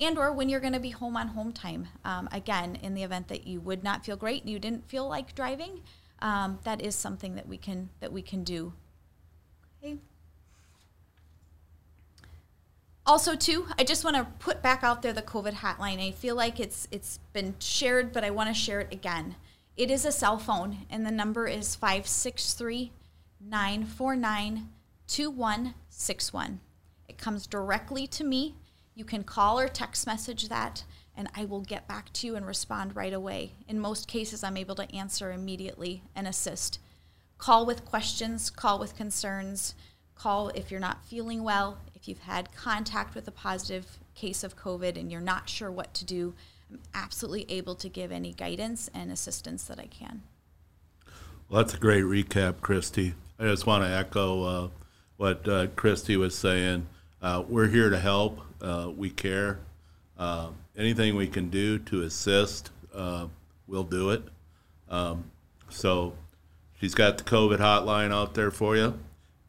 And 0.01 0.19
or 0.19 0.33
when 0.33 0.49
you're 0.49 0.61
going 0.61 0.73
to 0.73 0.81
be 0.81 0.91
home 0.91 1.17
on 1.17 1.29
home 1.29 1.53
time 1.53 1.89
um, 2.05 2.29
again 2.33 2.77
in 2.83 2.95
the 2.95 3.03
event 3.03 3.29
that 3.29 3.47
you 3.47 3.61
would 3.61 3.85
not 3.85 4.05
feel 4.05 4.17
great 4.17 4.43
and 4.43 4.51
you 4.51 4.59
didn't 4.59 4.89
feel 4.89 5.09
like 5.09 5.35
driving 5.35 5.83
um, 6.21 6.59
that 6.65 6.81
is 6.81 6.95
something 6.95 7.35
that 7.35 7.47
we 7.47 7.59
can 7.59 7.91
that 8.01 8.13
we 8.13 8.23
can 8.23 8.45
do. 8.45 8.73
Okay 9.83 9.99
also 13.07 13.35
too 13.35 13.67
i 13.79 13.85
just 13.85 14.05
want 14.05 14.17
to 14.17 14.25
put 14.39 14.63
back 14.63 14.83
out 14.83 15.03
there 15.03 15.13
the 15.13 15.23
covid 15.23 15.55
hotline 15.55 16.07
i 16.07 16.11
feel 16.11 16.35
like 16.35 16.59
it's 16.59 16.89
it's 16.91 17.19
been 17.33 17.55
shared 17.59 18.13
but 18.13 18.25
i 18.25 18.31
want 18.31 18.49
to 18.49 18.55
share 18.55 18.81
it 18.81 18.93
again 18.93 19.37
it 19.77 19.91
is 19.91 20.05
a 20.05 20.13
cell 20.13 20.39
phone 20.39 20.79
and 20.89 21.05
the 21.05 21.11
number 21.11 21.47
is 21.47 21.75
563 21.75 22.93
949 23.41 24.69
2161 25.07 26.61
it 27.09 27.19
comes 27.19 27.47
directly 27.47 28.07
to 28.07 28.25
me 28.25 28.55
you 28.95 29.05
can 29.05 29.25
call 29.25 29.59
or 29.59 29.67
text 29.67 30.07
message 30.07 30.49
that, 30.49 30.85
and 31.17 31.29
I 31.35 31.45
will 31.45 31.61
get 31.61 31.89
back 31.89 32.13
to 32.13 32.27
you 32.29 32.37
and 32.37 32.47
respond 32.47 32.95
right 32.95 33.13
away. 33.13 33.53
In 33.67 33.81
most 33.81 34.07
cases, 34.07 34.45
I'm 34.45 34.57
able 34.57 34.77
to 34.77 34.95
answer 34.95 35.33
immediately 35.33 36.03
and 36.15 36.29
assist. 36.29 36.79
Call 37.37 37.67
with 37.67 37.85
questions, 37.85 38.51
call 38.51 38.79
with 38.79 38.97
concerns, 38.97 39.75
call 40.15 40.51
if 40.51 40.71
you're 40.71 40.79
not 40.79 41.05
feeling 41.05 41.43
well, 41.43 41.79
if 42.05 42.09
you've 42.09 42.19
had 42.19 42.55
contact 42.55 43.15
with 43.15 43.27
a 43.27 43.31
positive 43.31 43.99
case 44.15 44.45
of 44.45 44.59
COVID 44.59 44.99
and 45.01 45.11
you're 45.11 45.23
not 45.23 45.49
sure 45.49 45.71
what 45.71 45.95
to 45.95 46.05
do. 46.05 46.35
I'm 46.71 46.79
absolutely 46.93 47.47
able 47.49 47.75
to 47.77 47.89
give 47.89 48.13
any 48.13 48.35
guidance 48.35 48.91
and 48.93 49.11
assistance 49.11 49.65
that 49.65 49.79
I 49.79 49.87
can. 49.87 50.21
Well, 51.49 51.63
that's 51.63 51.73
a 51.73 51.79
great 51.79 52.05
recap, 52.05 52.61
Christy. 52.61 53.15
I 53.39 53.45
just 53.45 53.65
want 53.65 53.85
to 53.85 53.89
echo 53.89 54.43
uh, 54.43 54.69
what 55.17 55.49
uh, 55.49 55.69
Christy 55.77 56.19
was 56.19 56.37
saying. 56.37 56.89
Uh, 57.23 57.43
we're 57.49 57.69
here 57.69 57.89
to 57.89 57.99
help. 57.99 58.39
Uh, 58.61 58.91
we 58.95 59.09
care. 59.09 59.61
Uh, 60.19 60.49
anything 60.77 61.17
we 61.17 61.27
can 61.27 61.49
do 61.49 61.79
to 61.79 62.03
assist, 62.03 62.71
uh, 62.95 63.29
we'll 63.67 63.83
do 63.83 64.11
it. 64.11 64.25
Um, 64.91 65.31
so 65.71 66.13
she's 66.79 66.95
got 66.95 67.17
the 67.17 67.25
COVID 67.25 67.61
hotline 67.61 68.13
out 68.13 68.35
there 68.35 68.51
for 68.51 68.77
you, 68.77 68.99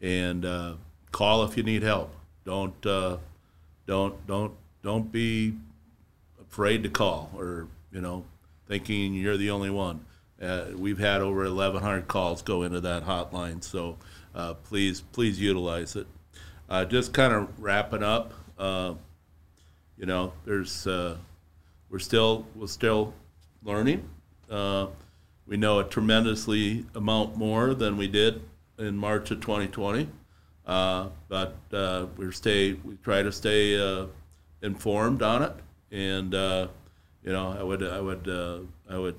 and 0.01 0.77
call 1.11 1.43
if 1.43 1.57
you 1.57 1.63
need 1.63 1.83
help. 1.83 2.15
Don't 2.45 2.85
uh, 2.85 3.17
don't 3.87 4.25
don't 4.27 4.53
don't 4.83 5.11
be 5.11 5.55
afraid 6.41 6.83
to 6.83 6.89
call 6.89 7.31
or 7.35 7.67
you 7.91 8.01
know 8.01 8.25
thinking 8.67 9.13
you're 9.13 9.37
the 9.37 9.49
only 9.49 9.69
one. 9.69 10.05
Uh, 10.41 10.65
we've 10.75 10.99
had 10.99 11.21
over 11.21 11.43
1,100 11.45 12.09
calls 12.09 12.41
go 12.41 12.63
into 12.63 12.81
that 12.81 13.05
hotline, 13.05 13.63
so 13.63 13.97
please 14.65 15.01
please 15.01 15.39
utilize 15.39 15.95
it. 15.95 16.07
just 16.89 17.13
kind 17.13 17.33
of 17.33 17.59
wrapping 17.59 18.03
up. 18.03 18.33
Uh, 18.57 18.93
you 19.97 20.05
know, 20.05 20.33
there's 20.45 20.87
uh, 20.87 21.17
we're 21.89 21.99
still 21.99 22.45
we're 22.55 22.67
still 22.67 23.13
learning. 23.63 24.07
Uh, 24.49 24.87
we 25.47 25.57
know 25.57 25.79
a 25.79 25.83
tremendously 25.83 26.85
amount 26.95 27.37
more 27.37 27.73
than 27.73 27.97
we 27.97 28.07
did 28.07 28.41
in 28.77 28.97
March 28.97 29.31
of 29.31 29.39
2020, 29.41 30.09
uh, 30.65 31.09
but 31.27 31.55
uh, 31.73 32.07
we 32.17 32.31
stay 32.31 32.73
we 32.73 32.95
try 33.03 33.21
to 33.21 33.31
stay 33.31 33.79
uh, 33.79 34.05
informed 34.61 35.21
on 35.21 35.43
it, 35.43 35.53
and 35.91 36.33
uh, 36.33 36.67
you 37.23 37.31
know, 37.31 37.55
I 37.57 37.63
would 37.63 37.83
I 37.83 37.99
would 37.99 38.63
I 38.89 38.97
would 38.97 39.17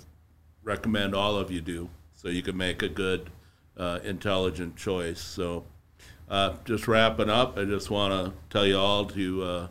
recommend 0.63 1.15
all 1.15 1.37
of 1.37 1.51
you 1.51 1.61
do 1.61 1.89
so 2.15 2.29
you 2.29 2.43
can 2.43 2.57
make 2.57 2.83
a 2.83 2.89
good, 2.89 3.31
intelligent 4.05 4.77
choice. 4.77 5.21
So. 5.21 5.65
just 6.65 6.89
wrapping 6.89 7.31
up, 7.31 7.57
I 7.57 7.65
just 7.65 7.89
want 7.89 8.13
to 8.13 8.33
tell 8.51 8.67
you 8.67 8.77
all 8.77 9.05
to 9.05 9.69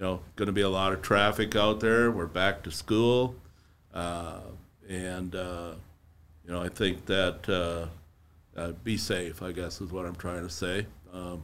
you 0.00 0.06
know, 0.06 0.20
going 0.34 0.46
to 0.46 0.52
be 0.52 0.62
a 0.62 0.68
lot 0.68 0.94
of 0.94 1.02
traffic 1.02 1.54
out 1.54 1.80
there. 1.80 2.10
We're 2.10 2.24
back 2.24 2.62
to 2.62 2.70
school, 2.70 3.34
uh, 3.92 4.40
and 4.88 5.34
uh, 5.34 5.72
you 6.42 6.50
know, 6.50 6.62
I 6.62 6.70
think 6.70 7.04
that 7.04 7.46
uh, 7.46 8.58
uh 8.58 8.72
be 8.82 8.96
safe. 8.96 9.42
I 9.42 9.52
guess 9.52 9.82
is 9.82 9.92
what 9.92 10.06
I'm 10.06 10.16
trying 10.16 10.42
to 10.42 10.48
say, 10.48 10.86
um, 11.12 11.42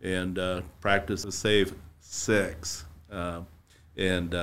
and 0.00 0.38
uh, 0.38 0.62
practice 0.80 1.24
a 1.24 1.32
safe 1.32 1.72
six. 2.00 2.84
Uh, 3.10 3.42
and 3.96 4.34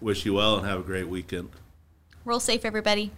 wish 0.00 0.24
you 0.26 0.34
well 0.34 0.58
and 0.58 0.66
have 0.66 0.80
a 0.80 0.82
great 0.82 1.08
weekend. 1.08 1.50
Roll 2.24 2.40
safe, 2.40 2.64
everybody. 2.64 3.12